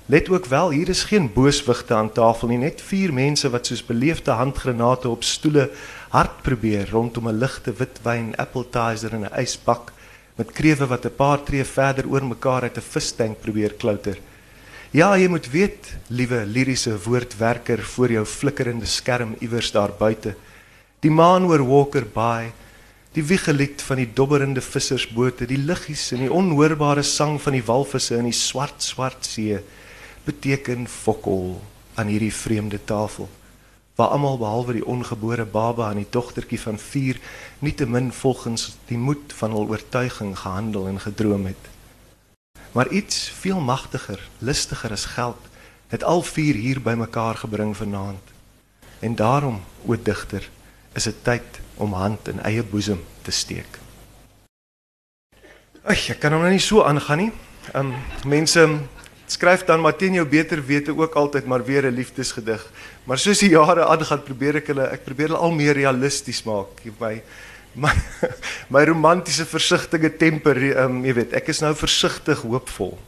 Let 0.07 0.29
ook 0.29 0.47
wel, 0.47 0.71
hier 0.71 0.88
is 0.88 1.05
geen 1.05 1.33
booswigte 1.33 1.95
aan 1.95 2.12
tafel 2.12 2.49
nie, 2.49 2.59
net 2.61 2.83
vier 2.85 3.12
mense 3.12 3.49
wat 3.49 3.71
soos 3.71 3.81
beleefde 3.88 4.35
handgranate 4.37 5.09
op 5.09 5.23
stoele 5.25 5.71
hard 6.12 6.43
probeer 6.45 6.90
rondom 6.93 7.29
'n 7.29 7.38
ligte 7.38 7.73
witwyn 7.73 8.37
appetizer 8.37 9.14
en 9.17 9.25
'n 9.25 9.40
ysbak 9.40 9.93
met 10.37 10.53
krewe 10.53 10.87
wat 10.87 11.07
'n 11.07 11.17
paar 11.17 11.43
tree 11.43 11.64
verder 11.64 12.05
oor 12.07 12.25
mekaar 12.25 12.62
uit 12.62 12.77
'n 12.77 12.90
vistank 12.90 13.40
probeer 13.40 13.73
klouter. 13.73 14.19
Ja, 14.90 15.17
jy 15.17 15.29
moet 15.29 15.51
weet, 15.51 15.97
liewe 16.07 16.45
liriese 16.47 17.03
woordwerker 17.03 17.83
voor 17.83 18.11
jou 18.11 18.27
flikkerende 18.27 18.87
skerm 18.87 19.37
iewers 19.40 19.73
daar 19.73 19.93
buite. 19.99 20.35
Die 21.01 21.11
maan 21.11 21.45
oor 21.45 21.67
Walker 21.67 22.07
Bay, 22.07 22.53
Die 23.14 23.23
wiegelied 23.25 23.83
van 23.83 23.97
die 23.97 24.11
dobberende 24.12 24.61
vissersbote, 24.61 25.47
die 25.47 25.59
liggies 25.59 26.12
en 26.12 26.19
die 26.19 26.33
onhoorbare 26.33 27.03
sang 27.03 27.40
van 27.43 27.53
die 27.53 27.62
walvisse 27.62 28.17
in 28.17 28.25
die 28.25 28.33
swart 28.33 28.83
swart 28.83 29.25
see 29.25 29.61
beteken 30.25 30.89
fokol 30.89 31.61
aan 31.95 32.07
hierdie 32.07 32.35
vreemde 32.35 32.85
tafel 32.85 33.29
waar 33.95 34.09
almal 34.09 34.39
behalwe 34.39 34.73
die 34.73 34.87
ongebore 34.87 35.45
baba 35.45 35.91
en 35.91 36.01
die 36.03 36.11
dogtertjie 36.11 36.61
van 36.61 36.79
4 36.79 37.21
nietemin 37.59 38.13
volgens 38.13 38.77
die 38.89 38.99
moed 38.99 39.33
van 39.39 39.51
hul 39.51 39.69
oortuiging 39.71 40.39
gehandel 40.39 40.89
en 40.91 41.01
gedroom 41.01 41.47
het. 41.47 41.71
Maar 42.73 42.89
iets 42.89 43.31
veel 43.39 43.61
magtiger, 43.61 44.29
listiger 44.39 44.91
as 44.91 45.05
geld 45.05 45.39
het 45.89 46.05
al 46.05 46.23
vier 46.23 46.55
hier 46.55 46.81
bymekaar 46.83 47.35
gebring 47.35 47.77
vanaand. 47.77 48.33
En 48.99 49.15
daarom, 49.15 49.61
o 49.87 49.97
digter, 50.03 50.51
is 50.93 51.03
dit 51.03 51.17
tyd 51.23 51.61
om 51.75 51.93
hand 51.93 52.29
in 52.29 52.41
eie 52.43 52.63
boesem 52.63 53.05
te 53.23 53.31
steek. 53.31 53.79
Ag, 55.85 56.09
ek 56.11 56.19
kan 56.19 56.33
hom 56.33 56.43
nou 56.43 56.51
nie 56.51 56.63
so 56.63 56.83
aangaan 56.83 57.21
nie. 57.27 57.33
Ehm 57.73 57.93
um, 57.93 57.95
mense 58.27 58.67
skryf 59.27 59.65
dan 59.65 59.81
maar 59.81 59.97
teen 59.97 60.15
jou 60.19 60.27
beter 60.27 60.61
wete 60.67 60.97
ook 60.97 61.15
altyd 61.15 61.47
maar 61.47 61.65
weer 61.65 61.87
'n 61.87 61.95
liefdesgedig. 61.95 62.63
Maar 63.05 63.19
soos 63.19 63.39
die 63.39 63.51
jare 63.51 63.87
aangaan, 63.87 64.23
probeer 64.23 64.57
ek 64.57 64.67
hulle 64.67 64.87
ek 64.93 65.05
probeer 65.05 65.29
hulle 65.29 65.41
al 65.41 65.53
meer 65.53 65.75
realisties 65.75 66.43
maak. 66.45 66.85
My 67.01 67.23
my 67.75 67.93
my 68.75 68.85
romantiese 68.85 69.47
versigtige 69.47 70.17
temper, 70.17 70.57
um, 70.85 71.05
jy 71.05 71.15
weet, 71.15 71.33
ek 71.33 71.49
is 71.49 71.61
nou 71.61 71.75
versigtig 71.75 72.41
hoopvol. 72.43 72.99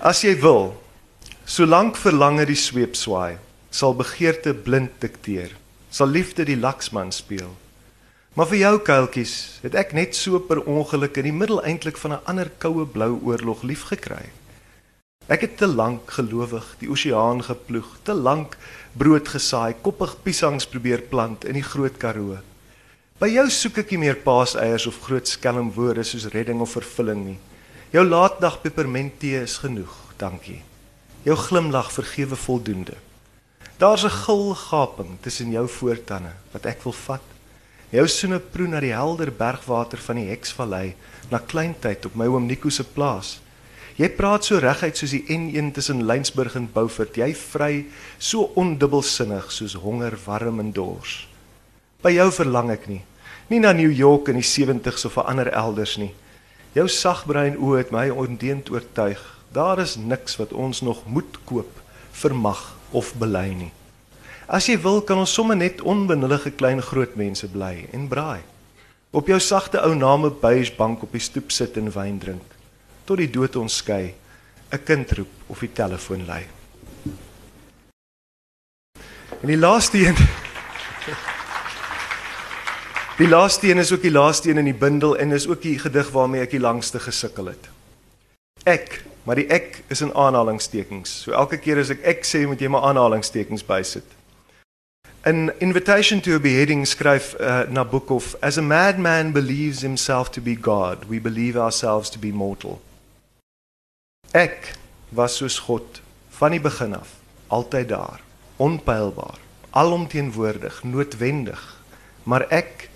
As 0.00 0.22
jy 0.22 0.34
wil, 0.40 0.74
solank 1.44 1.96
verlange 1.96 2.46
die 2.46 2.56
sweep 2.56 2.96
swaai, 2.96 3.38
sal 3.70 3.94
begeerte 3.94 4.54
blind 4.54 5.00
dikteer. 5.00 5.52
Sal 5.90 6.08
liefde 6.08 6.44
die 6.44 6.56
laksman 6.56 7.12
speel. 7.12 7.54
Maar 8.36 8.46
vir 8.50 8.58
jou 8.58 8.78
kuiltjies, 8.84 9.60
het 9.62 9.74
ek 9.74 9.94
net 9.96 10.16
so 10.16 10.38
per 10.44 10.60
ongeluk 10.68 11.16
in 11.16 11.30
die 11.30 11.32
middel 11.32 11.62
eintlik 11.64 11.96
van 11.96 12.12
'n 12.12 12.24
ander 12.28 12.50
koue 12.58 12.84
blou 12.84 13.20
oorlog 13.24 13.62
lief 13.62 13.88
gekry. 13.88 14.28
Ek 15.26 15.42
het 15.42 15.56
te 15.58 15.66
lank 15.66 16.12
gelowig 16.14 16.66
die 16.78 16.86
oseaan 16.86 17.40
geploeg, 17.42 17.86
te 18.06 18.14
lank 18.14 18.52
brood 18.94 19.26
gesaai, 19.26 19.74
koppig 19.82 20.12
piesangs 20.22 20.68
probeer 20.70 21.00
plant 21.10 21.42
in 21.50 21.56
die 21.58 21.64
groot 21.66 21.96
Karoo. 21.98 22.36
By 23.18 23.32
jou 23.32 23.46
soek 23.50 23.80
ek 23.82 23.90
nie 23.90 24.04
meer 24.04 24.20
paaseiers 24.22 24.86
of 24.86 25.00
groot 25.02 25.26
skelmwoorde 25.26 26.04
soos 26.06 26.28
redding 26.30 26.60
of 26.62 26.76
vervulling 26.76 27.24
nie. 27.24 27.38
Jou 27.90 28.04
laatdag 28.06 28.60
pepermenttee 28.62 29.40
is 29.42 29.56
genoeg, 29.64 29.96
dankie. 30.20 30.60
Jou 31.26 31.34
glimlag 31.40 31.90
vergewe 31.90 32.38
voldoende. 32.38 32.94
Daar's 33.82 34.04
'n 34.04 34.14
gul 34.22 34.54
gaping 34.54 35.18
tussen 35.20 35.50
jou 35.50 35.66
voortande 35.68 36.38
wat 36.52 36.66
ek 36.66 36.84
wil 36.84 36.92
vat. 36.92 37.26
Jou 37.90 38.06
soene 38.06 38.38
proe 38.38 38.68
na 38.68 38.80
die 38.80 38.94
helder 38.94 39.32
bergwater 39.32 39.98
van 39.98 40.16
die 40.16 40.30
Heksvallei, 40.30 40.94
na 41.30 41.38
kleintyd 41.38 42.06
op 42.06 42.14
my 42.14 42.26
oom 42.26 42.46
Nico 42.46 42.68
se 42.70 42.84
plaas. 42.84 43.40
Jy 43.96 44.10
praat 44.12 44.44
so 44.44 44.58
reguit 44.60 44.98
soos 44.98 45.14
die 45.14 45.22
N1 45.32 45.70
tussen 45.72 46.02
Lensburg 46.04 46.52
en 46.58 46.66
Beaufort. 46.68 47.14
Jy 47.16 47.30
vry 47.32 47.86
so 48.20 48.50
ondubbelsinnig 48.60 49.46
soos 49.48 49.72
honger, 49.80 50.12
warm 50.26 50.60
en 50.60 50.68
dors. 50.76 51.22
By 52.04 52.12
jou 52.12 52.26
verlang 52.42 52.68
ek 52.74 52.84
nie, 52.90 53.00
nie 53.48 53.60
na 53.62 53.72
New 53.72 53.88
York 53.88 54.28
in 54.28 54.36
die 54.36 54.44
70s 54.44 55.06
of 55.08 55.16
'n 55.16 55.24
ander 55.32 55.48
elders 55.48 55.96
nie. 55.96 56.12
Jou 56.74 56.88
sagbrein 56.88 57.56
oë 57.56 57.78
het 57.78 57.90
my 57.90 58.10
ondeend 58.10 58.68
oortuig. 58.68 59.22
Daar 59.52 59.80
is 59.80 59.96
niks 59.96 60.36
wat 60.36 60.52
ons 60.52 60.82
nog 60.82 61.06
moet 61.06 61.38
koop, 61.46 61.80
vermag 62.12 62.76
of 62.92 63.14
bely 63.14 63.54
nie. 63.54 63.72
As 64.46 64.66
jy 64.66 64.76
wil, 64.76 65.00
kan 65.00 65.18
ons 65.18 65.32
sommer 65.32 65.56
net 65.56 65.80
onbenullige 65.80 66.50
klein 66.50 66.82
groot 66.82 67.16
mense 67.16 67.48
bly 67.48 67.88
en 67.92 68.08
braai. 68.08 68.42
Op 69.10 69.26
jou 69.26 69.40
sagte 69.40 69.80
ou 69.80 69.94
name 69.94 70.30
beige 70.30 70.76
bank 70.76 71.02
op 71.02 71.12
die 71.12 71.20
stoep 71.20 71.50
sit 71.50 71.76
en 71.76 71.90
wyn 71.90 72.18
drink 72.18 72.55
tot 73.06 73.22
die 73.22 73.30
dood 73.30 73.56
ons 73.56 73.76
skei, 73.76 74.14
'n 74.72 74.84
kind 74.84 75.12
roep 75.12 75.32
of 75.46 75.58
die 75.58 75.72
telefoon 75.72 76.26
lui. 76.26 76.46
En 79.40 79.48
die 79.48 79.56
laaste 79.58 79.98
een 79.98 80.16
Die 83.16 83.28
laaste 83.28 83.70
een 83.70 83.78
is 83.78 83.92
ook 83.92 84.02
die 84.02 84.10
laaste 84.10 84.50
een 84.50 84.58
in 84.58 84.64
die 84.68 84.74
bundel 84.74 85.16
en 85.16 85.32
is 85.32 85.48
ook 85.48 85.62
die 85.62 85.78
gedig 85.78 86.10
waarmee 86.10 86.40
ek 86.44 86.50
die 86.50 86.60
langste 86.60 87.00
gesukkel 87.00 87.46
het. 87.48 87.70
Ek, 88.68 89.04
maar 89.24 89.40
die 89.40 89.46
ek 89.48 89.80
is 89.88 90.02
in 90.04 90.12
aanhalingstekens. 90.12 91.22
So 91.22 91.32
elke 91.32 91.56
keer 91.56 91.80
as 91.80 91.94
ek 91.94 92.04
ek 92.04 92.28
sê, 92.28 92.44
moet 92.44 92.60
jy 92.60 92.68
maar 92.68 92.84
aanhalingstekens 92.90 93.64
bysit. 93.64 94.04
In 95.24 95.48
Invitation 95.64 96.20
to 96.20 96.36
a 96.36 96.38
Beheading 96.38 96.84
skryf 96.86 97.32
uh, 97.40 97.64
Nabokov, 97.72 98.34
as 98.42 98.58
a 98.58 98.62
madman 98.62 99.32
believes 99.32 99.80
himself 99.80 100.30
to 100.32 100.40
be 100.40 100.54
God, 100.54 101.08
we 101.08 101.18
believe 101.18 101.56
ourselves 101.56 102.10
to 102.10 102.18
be 102.18 102.32
mortal. 102.32 102.82
Ek 104.36 104.74
was 105.16 105.38
soos 105.40 105.56
God 105.64 106.02
van 106.36 106.52
die 106.52 106.60
begin 106.60 106.92
af, 106.92 107.14
altyd 107.48 107.88
daar, 107.88 108.20
onpylbaar, 108.60 109.38
alomteenwoordig, 109.70 110.82
noodwendig. 110.84 111.62
Maar 112.28 112.44
ek 112.52 112.90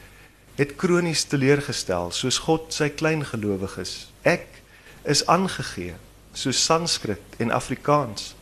het 0.59 0.75
kronies 0.77 1.23
teleurgestel 1.31 2.13
soos 2.13 2.43
God 2.45 2.75
sy 2.77 2.91
kleingelowiges. 2.93 4.11
Ek 4.21 4.61
is 5.09 5.25
aangegee 5.33 5.95
soos 6.37 6.61
Sanskrit 6.61 7.41
en 7.41 7.55
Afrikaans, 7.57 8.35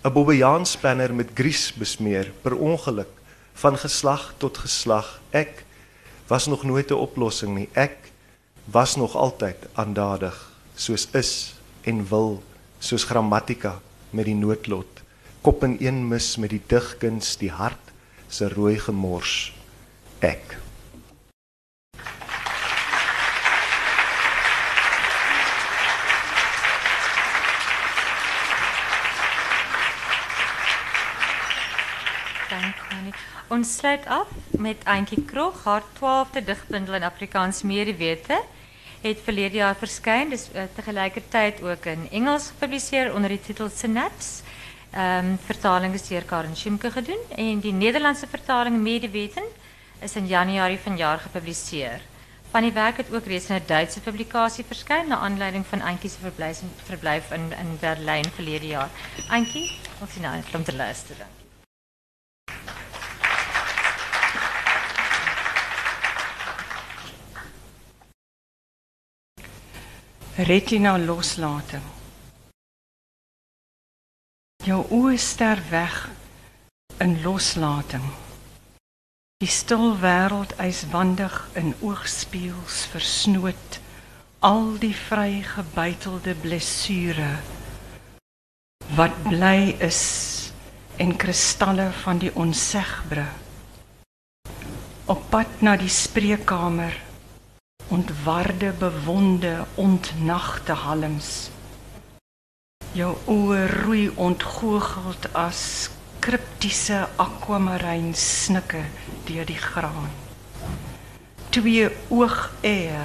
'n 0.00 0.12
bobbejaanspanner 0.12 1.12
met 1.14 1.34
gries 1.34 1.74
besmeer 1.76 2.32
per 2.42 2.56
ongeluk 2.56 3.12
van 3.52 3.76
geslag 3.76 4.32
tot 4.38 4.58
geslag. 4.58 5.20
Ek 5.30 5.64
was 6.26 6.46
nog 6.46 6.64
nooit 6.64 6.90
'n 6.90 7.04
oplossing 7.04 7.54
nie. 7.54 7.68
Ek 7.72 7.96
was 8.64 8.96
nog 8.96 9.14
altyd 9.14 9.56
aandadig 9.74 10.52
soos 10.74 11.08
is 11.12 11.55
en 11.86 12.02
wil 12.10 12.42
soos 12.82 13.06
grammatika 13.06 13.78
met 14.10 14.26
die 14.26 14.34
noodlot. 14.34 15.02
Kop 15.40 15.62
in 15.64 15.76
een 15.80 16.02
mis 16.10 16.34
met 16.42 16.50
die 16.50 16.62
digkuns 16.66 17.36
die 17.38 17.50
hart 17.54 17.92
se 18.28 18.48
rooi 18.50 18.78
gemors. 18.82 19.54
Ek. 20.18 20.58
Ons 33.46 33.76
sluit 33.78 34.02
af 34.10 34.26
met 34.58 34.82
Antjie 34.84 35.22
Krog, 35.24 35.62
haar 35.64 35.84
12de 35.96 36.42
digbundel 36.44 36.98
in 36.98 37.06
Afrikaans 37.06 37.62
Medewete 37.62 38.42
het 39.00 39.18
verlede 39.24 39.56
jaar 39.56 39.76
verskyn. 39.76 40.30
Dis 40.30 40.48
uh, 40.54 40.62
tegelijkertijd 40.74 41.62
ook 41.62 41.84
in 41.84 42.08
Engels 42.10 42.48
gepubliseerd 42.48 43.14
onder 43.14 43.28
die 43.28 43.40
titel 43.40 43.68
Synapse. 43.68 44.42
Um, 44.96 45.38
vertaling 45.44 45.94
is 45.94 46.08
deur 46.08 46.24
Karen 46.24 46.56
Schimke 46.56 46.90
gedoen 46.90 47.20
en 47.36 47.58
die 47.60 47.72
Nederlandse 47.72 48.26
vertaling 48.26 48.78
Medeweten 48.80 49.42
is 50.00 50.16
in 50.16 50.26
januarie 50.26 50.78
vanjaar 50.78 51.18
gepubliseer. 51.18 52.00
Van 52.50 52.62
die 52.62 52.72
werk 52.72 52.96
het 52.96 53.12
ook 53.12 53.26
reeds 53.26 53.50
in 53.50 53.60
Duitse 53.66 54.00
publikasie 54.00 54.64
verskyn 54.64 55.08
na 55.08 55.18
aanleiding 55.18 55.66
van 55.66 55.82
Antjie 55.82 56.10
se 56.10 56.18
verblyf, 56.84 57.30
in 57.30 57.52
in 57.58 57.76
Berlyn 57.80 58.30
verlede 58.34 58.66
jaar. 58.66 58.90
Antjie, 59.28 59.78
ons 60.00 60.12
sien 60.12 60.22
nou 60.22 60.42
om 60.54 60.64
te 60.64 60.76
luister. 60.76 61.26
Retina 70.36 70.98
loslating. 71.00 71.84
Jou 74.66 74.82
oë 74.92 75.16
ster 75.16 75.62
weg 75.70 75.94
in 77.00 77.14
loslating. 77.22 78.04
Die 79.40 79.48
stil 79.48 79.94
wêreld 80.02 80.52
yswandig 80.60 81.38
in 81.56 81.72
oogspieëls 81.80 82.82
versnoot 82.92 83.80
al 84.44 84.76
die 84.82 84.92
vry 84.96 85.40
gebuitelde 85.54 86.36
blessure 86.44 87.32
wat 88.96 89.16
bly 89.24 89.72
is 89.80 90.04
en 91.00 91.16
kristalle 91.16 91.88
van 92.04 92.20
die 92.20 92.34
onsegbare 92.36 93.26
op 95.12 95.24
pad 95.32 95.60
na 95.64 95.76
die 95.80 95.92
spreekkamer 95.92 97.05
ontwarde 97.88 98.72
bewonde 98.78 99.64
ontnagte 99.74 100.72
halms. 100.72 101.50
Jou 102.92 103.12
oë 103.30 103.66
roei 103.70 104.08
ontgoogeld 104.16 105.28
as 105.36 105.90
kriptiese 106.24 107.04
akwamaryn 107.22 108.14
snikke 108.14 108.82
deur 109.28 109.46
die 109.46 109.60
graan. 109.60 110.10
Twee 111.54 111.86
oogeë 112.10 113.04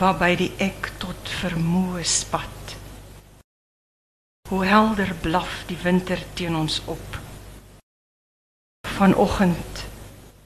waarby 0.00 0.32
die 0.40 0.50
ek 0.66 0.90
tot 1.04 1.30
vermoë 1.42 2.02
spat. 2.02 2.76
Hoe 4.50 4.64
helder 4.66 5.14
blaf 5.22 5.62
die 5.70 5.78
winter 5.84 6.20
teen 6.34 6.58
ons 6.58 6.80
op. 6.90 7.20
Vanoggend 8.98 9.86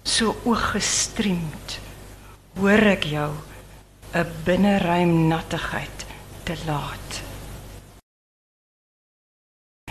so 0.05 0.37
ooggestremd 0.45 1.81
hoor 2.57 2.87
ek 2.97 3.05
jou 3.05 3.33
'n 4.15 4.31
binneruim 4.45 5.29
nattigheid 5.29 6.07
te 6.45 6.55
laat. 6.67 7.23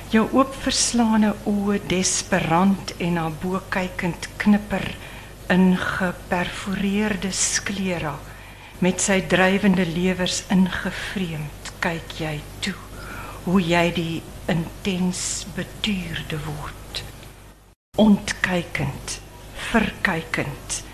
Jou 0.10 0.26
oopverslaane 0.32 1.34
oë 1.46 1.80
desperant 1.88 2.94
en 2.98 3.14
na 3.14 3.30
bo 3.30 3.62
kykend 3.70 4.30
knipper 4.38 4.96
in 5.50 5.78
geperforeerde 5.78 7.32
sklera 7.32 8.16
met 8.80 9.02
sy 9.02 9.22
drywende 9.22 9.86
lewers 9.86 10.44
ingevreemd 10.50 11.72
kyk 11.80 12.18
jy 12.20 12.42
toe 12.60 12.80
hoe 13.46 13.62
jy 13.62 13.86
die 13.94 14.24
intens 14.52 15.46
betuurde 15.56 16.40
word 16.48 17.04
ontkykend 18.02 19.20
verkykend 19.70 20.85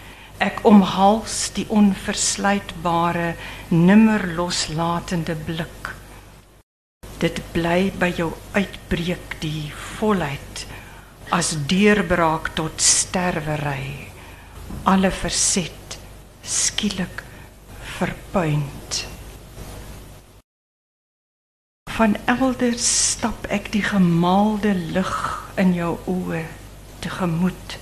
ek 0.42 0.64
omhals 0.66 1.52
die 1.54 1.68
onversluitbare 1.70 3.36
nimmer 3.70 4.24
loslatende 4.34 5.36
blik. 5.46 5.92
Dit 7.22 7.44
bly 7.54 7.92
by 8.02 8.10
jou 8.18 8.32
uitbreek 8.58 9.36
die 9.44 9.70
volheid 10.00 10.64
as 11.32 11.54
deurbraak 11.70 12.50
tot 12.58 12.82
sterwery. 12.82 14.10
Alle 14.90 15.12
verset 15.14 16.00
skielik 16.42 17.22
verpuind. 18.00 19.06
Van 21.92 22.18
elders 22.26 22.90
stap 23.12 23.46
ek 23.54 23.70
die 23.76 23.86
gemaalde 23.86 24.74
lig 24.98 25.16
in 25.62 25.76
jou 25.78 25.94
oë 26.10 26.48
tegemoet. 27.06 27.78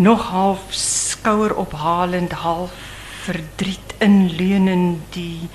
Nog 0.00 0.30
half 0.32 0.72
skouer 1.20 1.52
ophalend 1.60 2.32
half 2.40 2.72
verdriet 3.26 3.92
inleunend 4.00 5.02
die 5.12 5.50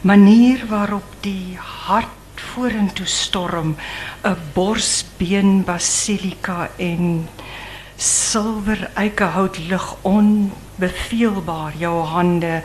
manier 0.00 0.62
waarop 0.70 1.08
die 1.20 1.58
hart 1.60 2.40
vorentoe 2.52 3.06
storm 3.06 3.74
'n 4.24 4.38
borsbeen 4.54 5.50
basilika 5.68 6.70
en 6.78 7.28
silwer 7.96 8.80
eikehout 9.02 9.58
lig 9.68 9.88
onbefeelbaar 10.02 11.76
jou 11.84 11.98
hande 12.14 12.62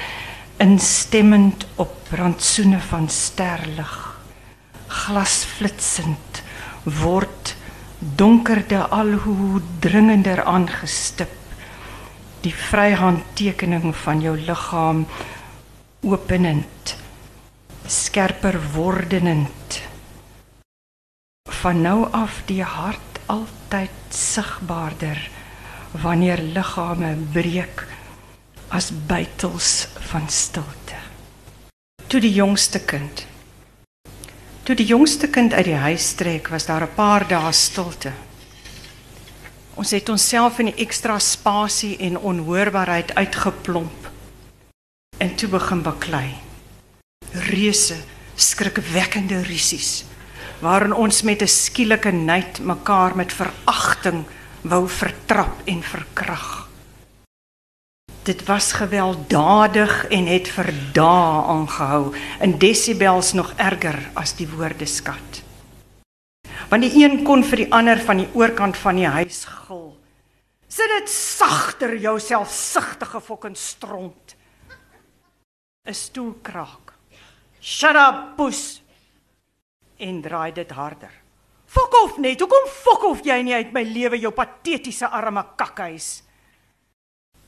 instemmend 0.58 1.66
op 1.76 1.96
rantsoene 2.12 2.80
van 2.80 3.10
sterlig. 3.10 3.96
Glasflitsend 4.88 6.44
word 6.84 7.56
donkerde 8.00 8.88
al 8.88 9.12
hoe 9.28 9.62
dringender 9.80 10.44
aangestip 10.44 11.39
die 12.44 12.54
vryhandtekening 12.56 13.92
van 14.04 14.22
jou 14.24 14.36
liggaam 14.38 15.06
openend 16.08 16.96
skerper 17.88 18.60
wordend 18.74 19.82
van 21.62 21.82
nou 21.82 21.98
af 22.16 22.42
die 22.52 22.64
hart 22.64 23.20
altyd 23.26 24.14
sigbaarder 24.16 25.20
wanneer 26.04 26.42
liggame 26.42 27.16
breek 27.34 27.84
as 28.70 28.92
buitels 29.10 29.88
van 30.12 30.30
stilte 30.30 31.02
toe 32.08 32.22
die 32.22 32.34
jongste 32.34 32.80
kind 32.80 33.26
Toe 34.70 34.78
die 34.78 34.86
jongste 34.86 35.26
kind 35.34 35.54
uit 35.58 35.66
die 35.66 35.80
huis 35.82 36.12
trek, 36.14 36.52
was 36.54 36.68
daar 36.70 36.84
'n 36.86 36.94
paar 36.94 37.28
dae 37.28 37.52
stilte. 37.52 38.12
Ons 39.80 39.94
het 39.96 40.10
onsself 40.12 40.58
in 40.60 40.68
die 40.74 40.82
ekstra 40.84 41.16
spasie 41.24 41.94
en 42.04 42.18
onhoorbaarheid 42.20 43.14
uitgeplomp 43.16 44.10
en 45.24 45.32
toe 45.40 45.48
begin 45.54 45.84
baklei. 45.86 46.34
Reuse, 47.48 47.96
skrikwekkende 48.36 49.40
risies 49.48 50.04
waarin 50.60 50.92
ons 50.92 51.22
met 51.24 51.42
'n 51.42 51.48
skielike 51.48 52.12
nait 52.12 52.60
mekaar 52.60 53.16
met 53.16 53.32
veragting 53.32 54.26
wou 54.62 54.84
vertrap 54.88 55.56
en 55.64 55.82
verkrag. 55.84 56.68
Dit 58.24 58.44
was 58.46 58.72
gewelddadig 58.72 60.08
en 60.08 60.26
het 60.28 60.48
vir 60.48 60.74
dae 60.92 61.44
aangehou 61.56 62.16
in 62.42 62.58
desibels 62.58 63.34
nog 63.34 63.54
erger 63.56 64.10
as 64.14 64.36
die 64.36 64.48
woordeskat. 64.48 65.39
Want 66.70 66.86
die 66.86 67.02
een 67.02 67.24
kon 67.26 67.42
vir 67.42 67.64
die 67.64 67.72
ander 67.74 67.98
van 68.06 68.20
die 68.22 68.28
oorkant 68.38 68.78
van 68.78 69.00
die 69.00 69.10
huis 69.10 69.42
gil. 69.50 69.88
Sit 70.70 70.92
dit 70.94 71.10
sagter 71.10 71.96
jouself 71.98 72.52
sigtige 72.54 73.22
fucking 73.22 73.58
stront. 73.58 74.36
'n 75.88 75.94
Stoel 75.94 76.36
kraak. 76.44 76.94
Shut 77.60 77.96
up, 77.96 78.36
poes. 78.38 78.82
En 79.98 80.22
draai 80.22 80.54
dit 80.54 80.72
harder. 80.72 81.12
Fok 81.66 81.94
of 82.04 82.18
net, 82.18 82.40
hoekom 82.40 82.68
fok 82.70 83.04
of 83.04 83.26
jy 83.26 83.42
nie 83.42 83.54
uit 83.54 83.74
my 83.74 83.84
lewe 83.84 84.20
jou 84.20 84.32
patetiese 84.32 85.10
arme 85.10 85.44
kakhuis? 85.58 86.24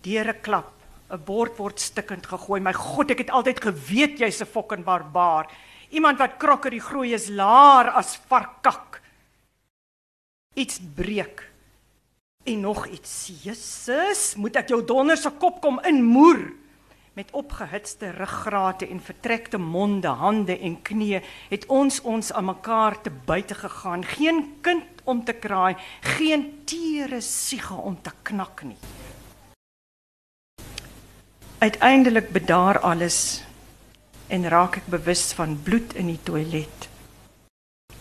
Deure 0.01 0.33
klap, 0.33 0.73
'n 1.11 1.23
bord 1.25 1.57
word 1.59 1.79
stikkend 1.79 2.25
gegooi. 2.25 2.59
My 2.59 2.73
God, 2.73 3.11
ek 3.11 3.19
het 3.19 3.29
altyd 3.29 3.61
geweet 3.61 4.19
jy's 4.19 4.41
'n 4.41 4.45
fucking 4.45 4.83
barbaar. 4.83 5.47
Iemand 5.91 6.17
wat 6.17 6.39
krokker 6.39 6.71
die 6.71 6.81
groei 6.81 7.13
is 7.13 7.29
laar 7.29 7.89
as 7.91 8.17
varkak. 8.27 9.00
Iets 10.53 10.79
breek. 10.95 11.51
En 12.43 12.59
nog 12.59 12.87
iets. 12.87 13.31
Jesus, 13.43 14.35
moet 14.35 14.57
ek 14.59 14.73
jou 14.73 14.81
donder 14.85 15.17
se 15.17 15.29
kop 15.39 15.61
kom 15.63 15.77
inmoer? 15.87 16.49
Met 17.15 17.31
opgehitste 17.31 18.09
ruggrate 18.15 18.87
en 18.87 18.99
vertrekte 19.03 19.59
monde, 19.59 20.07
hande 20.07 20.57
en 20.59 20.75
knieë 20.81 21.21
het 21.51 21.67
ons 21.71 22.01
ons 22.07 22.31
aan 22.33 22.49
mekaar 22.49 22.97
te 23.01 23.11
buite 23.11 23.55
gegaan. 23.55 24.03
Geen 24.03 24.41
kind 24.61 25.03
om 25.03 25.23
te 25.23 25.33
kraai, 25.33 25.75
geen 26.17 26.63
tere 26.65 27.21
siege 27.21 27.73
om 27.73 27.95
te 28.01 28.11
knak 28.23 28.63
nie. 28.63 28.79
Uiteindelik 31.59 32.31
bedaar 32.31 32.79
alles 32.79 33.43
en 34.27 34.49
raak 34.49 34.81
ek 34.81 34.91
bewus 34.91 35.29
van 35.37 35.59
bloed 35.63 35.95
in 35.95 36.11
die 36.11 36.19
toilet. 36.23 36.89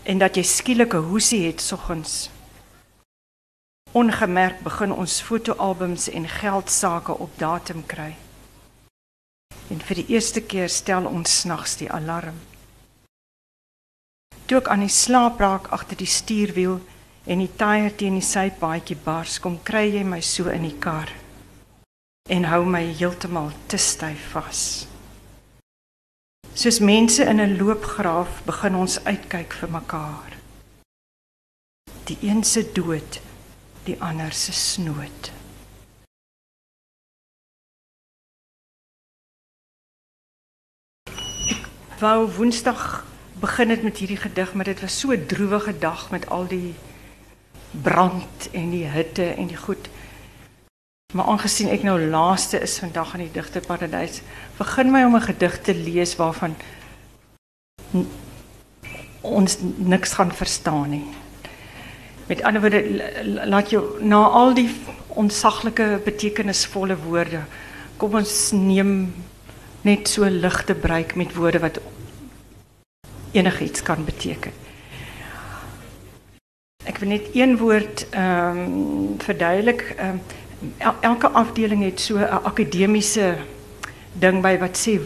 En 0.03 0.17
dat 0.17 0.35
jy 0.35 0.43
skielik 0.43 0.93
'n 0.93 1.07
hoesie 1.11 1.45
het 1.47 1.61
soggens. 1.61 2.29
Ongemerk 3.91 4.61
begin 4.63 4.93
ons 4.93 5.21
fotoalbums 5.21 6.09
en 6.09 6.27
geldsaake 6.27 7.17
op 7.17 7.31
datum 7.37 7.85
kry. 7.85 8.15
En 9.67 9.81
vir 9.83 9.99
die 9.99 10.05
eerste 10.15 10.41
keer 10.41 10.69
stel 10.69 11.05
ons 11.05 11.39
snags 11.41 11.75
die 11.81 11.91
alarm. 11.91 12.37
Toe 14.45 14.61
ek 14.61 14.69
aan 14.71 14.85
die 14.85 14.91
slaap 14.91 15.39
raak 15.43 15.67
agter 15.75 15.99
die 15.99 16.07
stuurwiel 16.07 16.79
en 17.27 17.43
die 17.43 17.51
tyre 17.59 17.91
teen 17.95 18.15
die 18.19 18.25
sypaadjie 18.25 18.97
bars, 19.03 19.39
kom 19.43 19.59
kry 19.63 19.89
jy 19.91 20.03
my 20.07 20.21
so 20.23 20.47
in 20.51 20.63
die 20.67 20.77
kar 20.79 21.11
en 22.31 22.47
hou 22.47 22.61
my 22.63 22.83
heeltemal 22.95 23.49
te 23.67 23.79
styf 23.81 24.29
vas. 24.31 24.61
Soos 26.53 26.79
mense 26.79 27.23
in 27.23 27.41
'n 27.41 27.57
loopgraaf 27.57 28.43
begin 28.45 28.75
ons 28.75 29.03
uitkyk 29.03 29.53
vir 29.53 29.69
mekaar. 29.71 30.31
Die 32.05 32.17
een 32.21 32.43
se 32.43 32.71
dood, 32.71 33.19
die 33.83 33.97
ander 34.01 34.31
se 34.31 34.53
snoot. 34.53 35.31
Ek 41.11 41.99
wou 41.99 42.27
Woensdag 42.37 43.03
begin 43.41 43.69
het 43.69 43.83
met 43.83 43.97
hierdie 43.97 44.19
gedig, 44.21 44.53
maar 44.53 44.65
dit 44.65 44.81
was 44.81 44.99
so 44.99 45.11
'n 45.11 45.25
droewige 45.25 45.77
dag 45.77 46.09
met 46.11 46.29
al 46.29 46.47
die 46.47 46.73
brand 47.71 48.49
en 48.51 48.69
die 48.69 48.85
hitte 48.85 49.33
en 49.33 49.47
die 49.47 49.57
goed. 49.57 49.89
Maar 51.13 51.25
aangesien 51.25 51.69
ek 51.69 51.83
nou 51.83 51.99
laaste 51.99 52.59
is 52.59 52.79
vandag 52.79 53.13
in 53.13 53.19
die 53.19 53.31
digterparadys, 53.31 54.21
begin 54.57 54.91
my 54.91 55.03
om 55.03 55.15
'n 55.15 55.21
gedig 55.21 55.61
te 55.61 55.75
lees 55.75 56.15
waarvan 56.15 56.55
ons 59.21 59.57
niks 59.77 60.13
gaan 60.13 60.31
verstaan 60.31 60.89
nie. 60.89 61.20
Met 62.31 62.43
ander 62.47 62.61
woorde 62.63 62.81
laat 63.51 63.69
jou 63.73 63.83
na 64.07 64.21
al 64.23 64.53
die 64.55 64.69
onsaglike 65.19 65.99
betekenisvolle 66.05 66.95
woorde 67.03 67.41
kom 67.99 68.13
ons 68.15 68.35
neem 68.55 68.93
net 69.83 70.07
so 70.07 70.29
ligte 70.31 70.77
breek 70.79 71.17
met 71.19 71.33
woorde 71.35 71.59
wat 71.59 71.81
enigiets 73.35 73.83
kan 73.83 74.05
beteken. 74.07 74.55
Ek 76.87 77.03
wil 77.03 77.11
net 77.17 77.27
een 77.35 77.57
woord 77.59 78.05
ehm 78.09 78.63
um, 78.63 79.19
verduidelik 79.19 79.83
ehm 79.97 80.23
um, 80.79 80.95
elke 81.01 81.35
afdeling 81.43 81.83
het 81.83 81.99
so 81.99 82.15
'n 82.15 82.43
akademiese 82.47 83.37
ding 84.13 84.41
by 84.41 84.55
wat 84.63 84.79
sê 84.87 84.99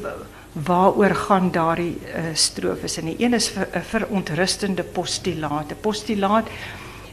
waaroor 0.54 1.16
gaan 1.26 1.52
daardie 1.52 1.98
uh, 1.98 2.32
strofes 2.34 2.98
en 2.98 3.06
die 3.06 3.18
een 3.20 3.34
is 3.34 3.52
'n 3.58 3.82
verontrustende 3.82 4.84
postulaat. 4.84 5.72
'n 5.72 5.82
Postulaat 5.82 6.48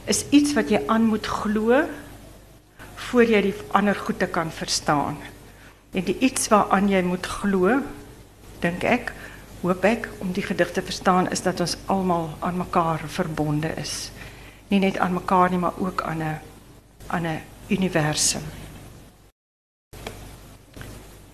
is 0.05 0.24
iets 0.30 0.55
wat 0.57 0.70
jy 0.70 0.82
aan 0.90 1.07
moet 1.11 1.26
glo 1.26 1.82
voor 3.09 3.28
jy 3.28 3.42
die 3.48 3.55
ander 3.76 3.96
goede 3.98 4.26
kan 4.26 4.50
verstaan. 4.50 5.18
En 5.92 6.05
die 6.05 6.16
iets 6.18 6.48
waaraan 6.48 6.88
jy 6.88 7.03
moet 7.05 7.26
glo, 7.26 7.80
dink 8.62 8.84
ek, 8.88 9.12
hoop 9.62 9.84
ek 9.84 10.09
om 10.24 10.32
die 10.34 10.42
gedig 10.42 10.72
te 10.74 10.82
verstaan 10.82 11.28
is 11.30 11.42
dat 11.44 11.61
ons 11.61 11.76
almal 11.92 12.30
aan 12.40 12.59
mekaar 12.59 13.05
verbonde 13.07 13.70
is. 13.78 14.11
Nie 14.72 14.80
net 14.80 14.98
aan 14.98 15.14
mekaar 15.14 15.50
nie, 15.50 15.61
maar 15.61 15.78
ook 15.78 16.03
aan 16.03 16.22
'n 16.22 16.40
aan 17.07 17.26
'n 17.26 17.42
universum. 17.68 18.42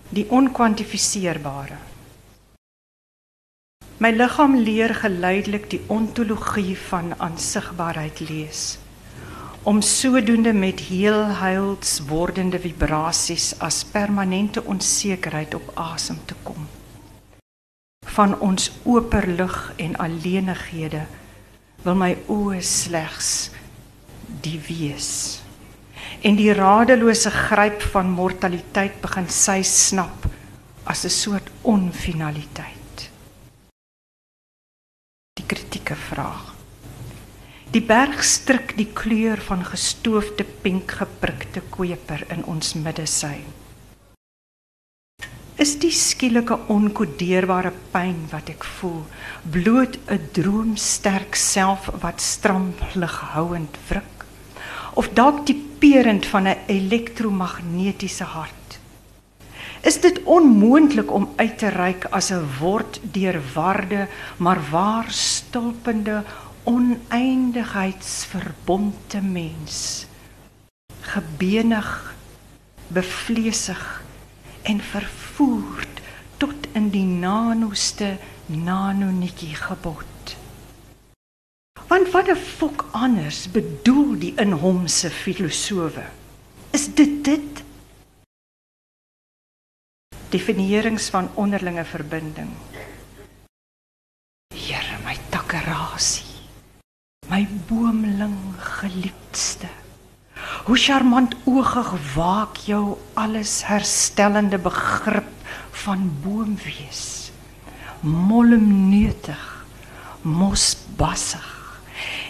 Die 0.08 0.26
onkwantifiseerbare. 0.30 1.87
My 3.98 4.12
liggaam 4.14 4.52
leer 4.62 4.92
geleidelik 4.94 5.64
die 5.72 5.80
ontologie 5.90 6.76
van 6.78 7.16
aansigbaarheid 7.18 8.20
lees. 8.20 8.78
Om 9.66 9.80
sodoende 9.82 10.52
met 10.52 10.84
heel 10.86 11.24
heils 11.40 11.96
wordende 12.06 12.60
vibrasies 12.62 13.56
as 13.58 13.80
permanente 13.84 14.62
onsekerheid 14.64 15.54
op 15.58 15.72
asem 15.74 16.20
te 16.30 16.38
kom. 16.46 16.68
Van 18.06 18.38
ons 18.38 18.70
operlig 18.84 19.58
en 19.76 19.98
alleenighede 19.98 21.02
wil 21.82 21.98
my 21.98 22.14
oë 22.30 22.62
slegs 22.62 23.50
die 24.46 24.62
wees. 24.70 25.42
En 26.22 26.38
die 26.38 26.52
radelose 26.54 27.34
gryp 27.34 27.82
van 27.90 28.14
mortaliteit 28.14 29.02
begin 29.02 29.26
sy 29.26 29.62
snap 29.66 30.30
as 30.86 31.04
'n 31.04 31.10
soort 31.10 31.50
onfinaliteit 31.62 32.77
kritieke 35.68 35.96
vraag 35.96 36.54
Die 37.68 37.82
berg 37.84 38.22
stryk 38.24 38.70
die 38.78 38.88
kleur 38.96 39.36
van 39.44 39.60
gestoofde 39.60 40.46
pink 40.64 40.94
geprikte 40.96 41.60
koper 41.68 42.22
in 42.32 42.40
ons 42.48 42.72
middesyn. 42.72 43.44
Is 45.60 45.74
die 45.82 45.92
skielike 45.92 46.56
onkodeerbare 46.72 47.74
pyn 47.92 48.24
wat 48.32 48.48
ek 48.48 48.64
voel 48.78 49.04
bloot 49.44 49.98
'n 50.08 50.30
droomsterk 50.32 51.36
self 51.36 51.90
wat 52.00 52.24
stram 52.24 52.72
lighouend 52.94 53.76
wrik 53.90 54.24
of 54.94 55.12
dalk 55.12 55.44
die 55.44 55.60
perend 55.80 56.24
van 56.26 56.48
'n 56.48 56.64
elektromagnetiese 56.68 58.24
hart? 58.24 58.57
Is 59.80 60.00
dit 60.00 60.22
onmoontlik 60.22 61.12
om 61.12 61.32
uit 61.36 61.58
te 61.58 61.68
reik 61.68 62.04
as 62.10 62.30
'n 62.30 62.46
word 62.58 63.00
deur 63.02 63.40
waarde 63.54 64.08
maar 64.36 64.70
waar 64.70 65.10
stulpende 65.10 66.22
oneindigheidsverbonde 66.62 69.22
mens? 69.22 70.06
Gebenig 71.00 72.14
bevleesig 72.86 74.02
en 74.62 74.80
vervoerd 74.80 76.00
tot 76.36 76.54
in 76.72 76.90
die 76.90 77.04
nanoste 77.04 78.16
nanonetjie 78.46 79.54
gebod. 79.54 80.36
Want 81.86 82.10
wat 82.10 82.28
'n 82.28 82.36
fok 82.36 82.84
anders 82.90 83.50
bedoel 83.50 84.18
die 84.18 84.32
in 84.36 84.52
hom 84.52 84.86
se 84.86 85.10
filosowe? 85.10 86.04
Is 86.70 86.94
dit 86.94 87.24
dit 87.24 87.62
definierings 90.30 91.10
van 91.14 91.30
onderlinge 91.34 91.84
verbinding 91.84 92.52
Here 94.54 94.98
my 95.04 95.16
takkerasie 95.30 96.28
my 97.28 97.44
boomling 97.68 98.36
geliefdste. 98.56 99.68
Hoe 100.64 100.76
charmant 100.76 101.34
oogig 101.44 101.90
waak 102.14 102.56
jou 102.68 102.96
alles 103.20 103.60
herstellende 103.68 104.58
begrip 104.58 105.28
van 105.84 106.08
boom 106.22 106.56
wees. 106.64 107.30
Molmneutig, 108.00 109.44
mosbassig 110.22 111.54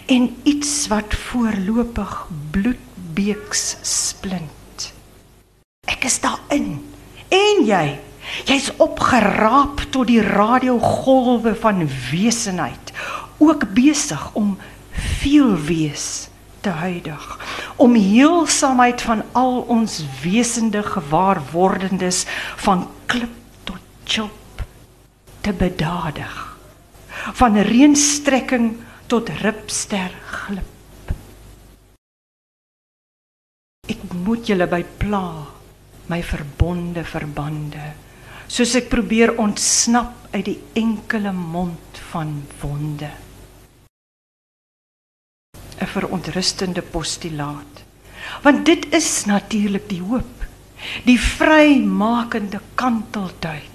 en 0.09 0.29
iets 0.43 0.87
wat 0.91 1.13
voorlopig 1.29 2.13
bloedbeeks 2.51 3.77
splint. 3.85 4.91
Ek 5.87 6.07
is 6.09 6.19
daarin. 6.23 6.79
En 7.29 7.61
jy, 7.65 7.99
jy's 8.49 8.71
opgeraap 8.81 9.83
tot 9.93 10.09
die 10.09 10.21
radiogolwe 10.25 11.53
van 11.61 11.85
wesenheid, 12.09 12.93
ook 13.37 13.67
besig 13.77 14.23
om 14.33 14.57
veel 15.21 15.53
wees 15.69 16.29
te 16.65 16.69
huidig. 16.69 17.25
Om 17.75 17.95
heelsaamheid 17.95 19.01
van 19.01 19.23
al 19.31 19.61
ons 19.71 20.01
wesende 20.23 20.83
gewaarwordendes 20.83 22.25
van 22.65 22.87
klip 23.05 23.35
tot 23.63 23.79
chop 24.03 24.65
te 25.41 25.53
bedadig. 25.53 26.57
Van 27.33 27.61
reënstrekking 27.61 28.73
tot 29.07 29.29
ripster 29.41 30.11
glip. 30.25 31.13
Ek 33.89 34.01
moet 34.25 34.49
julle 34.49 34.67
by 34.69 34.83
pla 35.01 35.58
my 36.09 36.21
verbonde 36.25 37.03
verbande 37.05 37.93
soos 38.49 38.73
ek 38.79 38.89
probeer 38.89 39.35
ontsnap 39.37 40.29
uit 40.33 40.45
die 40.45 40.59
enkele 40.81 41.31
mond 41.33 41.99
van 42.11 42.39
wonde 42.61 43.09
'n 45.79 45.87
verontrustende 45.87 46.81
postulaat. 46.81 47.83
Want 48.43 48.65
dit 48.65 48.93
is 48.93 49.25
natuurlik 49.25 49.87
die 49.89 50.01
hoop, 50.01 50.45
die 51.05 51.19
vrymakende 51.19 52.59
kantelduik, 52.75 53.71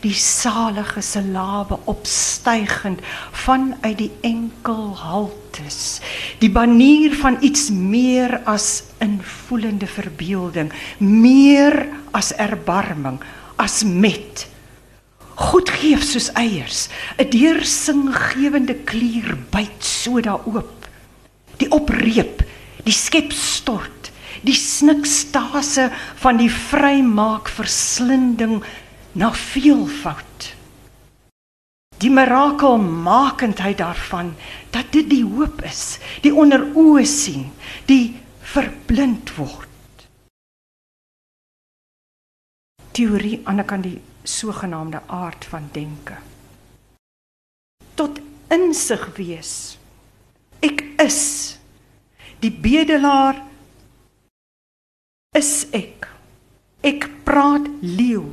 die 0.00 0.14
salige 0.14 1.02
silabe 1.04 1.78
opstygend 1.84 3.00
vanuit 3.44 3.98
die 3.98 4.10
enkel 4.22 4.96
haltes, 4.96 6.00
die 6.40 6.50
banier 6.50 7.14
van 7.20 7.36
iets 7.40 7.68
meer 7.70 8.40
as 8.48 8.84
invoelende 9.04 9.86
verbeelding, 9.86 10.72
meer 10.98 11.86
as 12.12 12.32
erbarming, 12.40 13.20
as 13.56 13.82
met. 13.84 14.48
Goed 15.34 15.70
geef 15.70 16.02
soos 16.04 16.30
eiers, 16.32 16.88
'n 17.18 17.28
deursinggewende 17.30 18.74
klier 18.84 19.36
byt 19.50 19.84
so 19.84 20.20
daaroop 20.20 20.82
die 21.62 21.70
opreep, 21.70 22.42
die 22.86 22.94
skep 22.94 23.32
stort, 23.36 24.10
die 24.42 24.56
snikstase 24.58 25.88
van 26.22 26.40
die 26.40 26.50
vrymaak 26.50 27.50
verslinding 27.52 28.62
na 29.12 29.32
veelvoud. 29.32 30.48
Die 32.02 32.10
mirakelmakendheid 32.10 33.78
daarvan 33.78 34.32
dat 34.74 34.90
dit 34.92 35.10
die 35.10 35.24
hoop 35.24 35.62
is, 35.62 35.98
die 36.24 36.34
onder 36.34 36.64
oë 36.74 37.04
sien, 37.06 37.50
die 37.86 38.16
verblind 38.52 39.34
word. 39.36 39.68
Teorie 42.92 43.40
aan 43.48 43.62
kan 43.64 43.84
die 43.84 44.00
sogenaamde 44.22 45.00
aard 45.06 45.44
van 45.48 45.68
denke. 45.72 46.18
Tot 47.94 48.18
insig 48.52 49.06
wees 49.16 49.78
ek 50.62 50.82
is 51.02 51.22
die 52.42 52.52
bedelaar 52.52 53.40
is 55.38 55.64
ek 55.74 56.06
ek 56.86 57.08
praat 57.26 57.66
leeu 57.82 58.28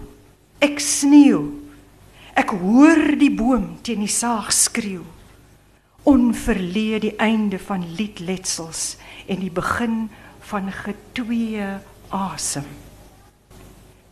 ek 0.64 0.80
sneeu 0.84 1.46
ek 2.40 2.52
hoor 2.62 3.16
die 3.20 3.32
boom 3.32 3.78
teen 3.84 4.04
die 4.06 4.12
saag 4.12 4.52
skreeu 4.56 5.06
onverlee 6.10 7.00
die 7.00 7.16
einde 7.18 7.60
van 7.60 7.84
liedletsels 7.96 8.98
en 9.26 9.40
die 9.40 9.52
begin 9.52 10.10
van 10.40 10.72
getwee 10.72 11.68
asem. 12.10 12.66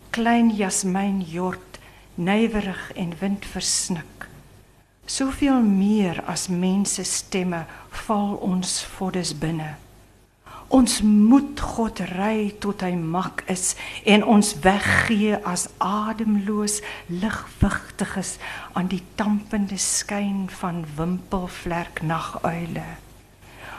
Klein 0.10 0.52
jasmyn 0.56 1.22
jort 1.22 1.80
nywerig 2.16 2.92
en 2.96 3.14
wind 3.20 3.46
versnik. 3.46 4.28
Soveel 5.06 5.62
meer 5.62 6.24
as 6.28 6.48
mense 6.48 7.04
stemme 7.04 7.66
val 8.06 8.36
ons 8.44 8.82
voddes 8.98 9.34
binne. 9.40 9.76
Ons 10.68 11.00
moet 11.02 11.62
God 11.64 12.02
ry 12.12 12.50
tot 12.60 12.82
hy 12.84 12.92
mak 13.00 13.46
is 13.48 13.78
en 14.04 14.26
ons 14.28 14.50
weggee 14.66 15.38
as 15.48 15.70
ademloos 15.80 16.82
ligwigtiges 17.08 18.34
aan 18.76 18.90
die 18.92 19.02
tampende 19.16 19.80
skyn 19.80 20.50
van 20.60 20.84
wimpelvlek 20.98 22.04
naguile. 22.04 22.84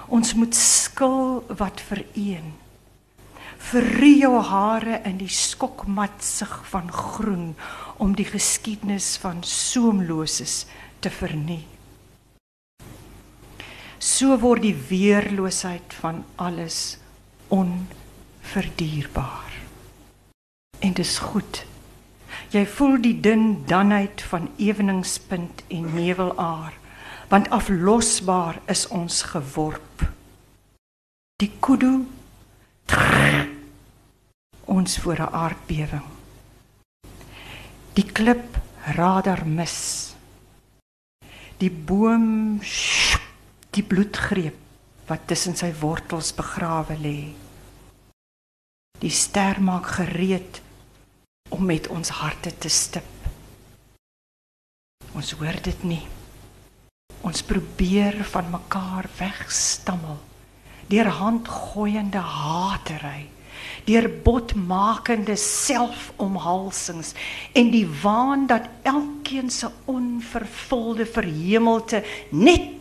Ons 0.09 0.33
moet 0.33 0.57
skil 0.57 1.45
wat 1.61 1.85
vereen. 1.85 2.55
Vir 3.69 4.05
jou 4.09 4.39
hare 4.49 5.03
in 5.05 5.19
die 5.21 5.29
skokmatsig 5.29 6.55
van 6.73 6.89
groen 6.89 7.51
om 8.01 8.17
die 8.17 8.25
geskiedenis 8.25 9.19
van 9.21 9.43
soemloses 9.45 10.63
te 11.05 11.13
vernie. 11.13 11.67
So 13.99 14.37
word 14.39 14.63
die 14.63 14.77
weerloosheid 14.89 15.95
van 15.99 16.23
alles 16.39 16.99
onverdierbaar. 17.51 19.57
En 20.79 20.95
dis 20.95 21.19
goed. 21.19 21.65
Jy 22.55 22.63
voel 22.67 23.01
die 23.03 23.21
dun 23.21 23.65
danheid 23.67 24.23
van 24.31 24.51
eweningspunt 24.57 25.65
en 25.69 25.95
nevelaar, 25.95 26.73
want 27.29 27.51
aflosbaar 27.51 28.61
is 28.71 28.87
ons 28.95 29.23
geworp. 29.35 30.07
Die 31.43 31.51
kudu 31.61 32.07
ons 34.65 34.99
voor 34.99 35.19
'n 35.19 35.33
aardbewing. 35.33 36.07
Die 37.93 38.07
klip 38.13 38.59
radar 38.95 39.47
mis. 39.47 40.15
Die 41.59 41.71
boom 41.71 42.59
die 43.77 43.85
bloedgreep 43.85 45.09
wat 45.09 45.27
tussen 45.29 45.57
sy 45.57 45.71
wortels 45.81 46.33
begrawe 46.37 46.97
lê. 47.01 47.21
Die 48.99 49.15
ster 49.15 49.61
maak 49.63 49.93
gereed 49.99 50.61
om 51.55 51.65
met 51.65 51.89
ons 51.89 52.11
harte 52.21 52.53
te 52.59 52.69
stip. 52.69 53.09
Ons 55.17 55.33
hoor 55.39 55.57
dit 55.65 55.85
nie. 55.89 56.05
Ons 57.27 57.43
probeer 57.47 58.21
van 58.33 58.51
mekaar 58.53 59.09
wegstammel 59.19 60.19
deur 60.89 61.11
handgooiende 61.19 62.21
hatery, 62.25 63.27
deur 63.85 64.07
botmakende 64.25 65.35
selfomhalsings 65.37 67.13
en 67.53 67.69
die 67.75 67.85
waan 68.03 68.47
dat 68.49 68.71
elkeen 68.89 69.51
se 69.53 69.69
onvervulde 69.85 71.05
verhemelte 71.05 72.01
net 72.33 72.78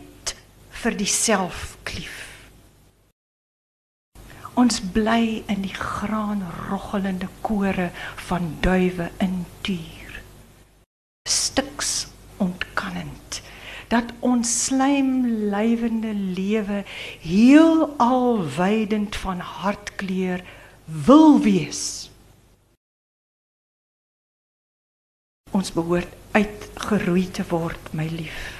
vir 0.82 0.96
diself 0.98 1.76
klief. 1.88 2.16
Ons 4.58 4.80
bly 4.94 5.44
in 5.46 5.62
die 5.62 5.74
graanroggelende 5.74 7.28
kore 7.46 7.90
van 8.28 8.56
duwe 8.64 9.10
in 9.22 9.44
tuur. 9.62 10.18
Stuks 11.28 12.08
ontkannend 12.42 13.42
dat 13.88 14.10
ons 14.20 14.50
slijmlywende 14.64 16.12
lewe 16.14 16.82
heel 17.22 17.86
alwydend 18.02 19.16
van 19.16 19.40
hartkleur 19.40 20.44
wil 20.84 21.40
wees. 21.40 22.10
Ons 25.50 25.72
behoort 25.72 26.12
uitgeroei 26.36 27.30
te 27.30 27.46
word, 27.48 27.92
my 27.96 28.06
lief, 28.12 28.57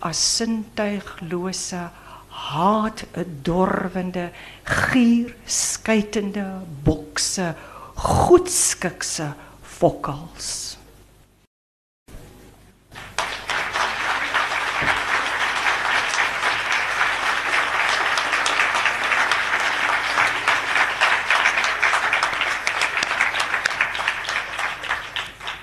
as 0.00 0.18
sintuiglose 0.36 1.90
haat 2.30 3.04
'n 3.16 3.42
dorwende, 3.44 4.30
gier 4.64 5.34
skytende 5.46 6.46
bokse, 6.84 7.54
goedskikse 7.96 9.34
fokkels. 9.62 10.76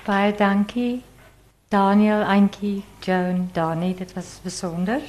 Baie 0.08 0.32
dankie. 0.32 1.02
Daniel, 1.68 2.22
Antjie, 2.24 2.82
Joan, 3.00 3.50
Dani, 3.52 3.94
dit 3.94 4.12
was 4.14 4.40
besonder. 4.42 5.02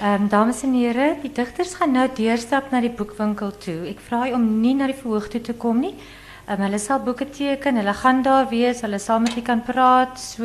Ehm 0.00 0.28
dames 0.28 0.62
en 0.62 0.74
here, 0.74 1.16
die 1.22 1.32
digters 1.32 1.72
gaan 1.74 1.94
nou 1.96 2.04
deurstap 2.14 2.68
na 2.70 2.82
die 2.84 2.92
boekwinkel 2.92 3.54
toe. 3.56 3.78
Ek 3.88 4.02
vra 4.04 4.26
jy 4.26 4.34
om 4.36 4.44
nie 4.60 4.74
na 4.76 4.90
die 4.90 4.98
verhoog 4.98 5.30
te 5.32 5.54
kom 5.56 5.80
nie. 5.80 5.94
Um, 6.48 6.60
hulle 6.66 6.78
sal 6.78 7.00
boeke 7.00 7.30
teken, 7.32 7.80
hulle 7.80 7.94
gaan 7.96 8.22
daar 8.22 8.50
wees, 8.52 8.84
hulle 8.84 9.00
saam 9.00 9.24
met 9.24 9.36
u 9.40 9.42
kan 9.42 9.64
praat, 9.64 10.20
so 10.20 10.44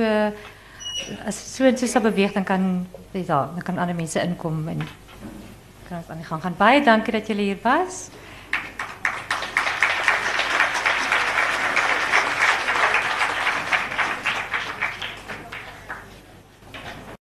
as 1.28 1.36
so 1.36 1.68
en 1.68 1.78
so 1.78 1.88
sal 1.88 2.02
dan 2.02 2.44
kan 2.44 2.88
daar, 3.12 3.52
dan 3.56 3.62
kan 3.62 3.78
ander 3.78 3.96
mense 3.96 4.20
inkom 4.24 4.68
en 4.70 4.88
kan 5.90 5.98
ons 5.98 6.10
aan 6.10 6.18
die 6.18 6.26
gang 6.26 6.42
gaan. 6.42 6.56
Baie 6.58 6.84
dankie 6.84 7.12
dat 7.12 7.28
julle 7.28 7.42
hier 7.42 7.60
was. 7.64 8.10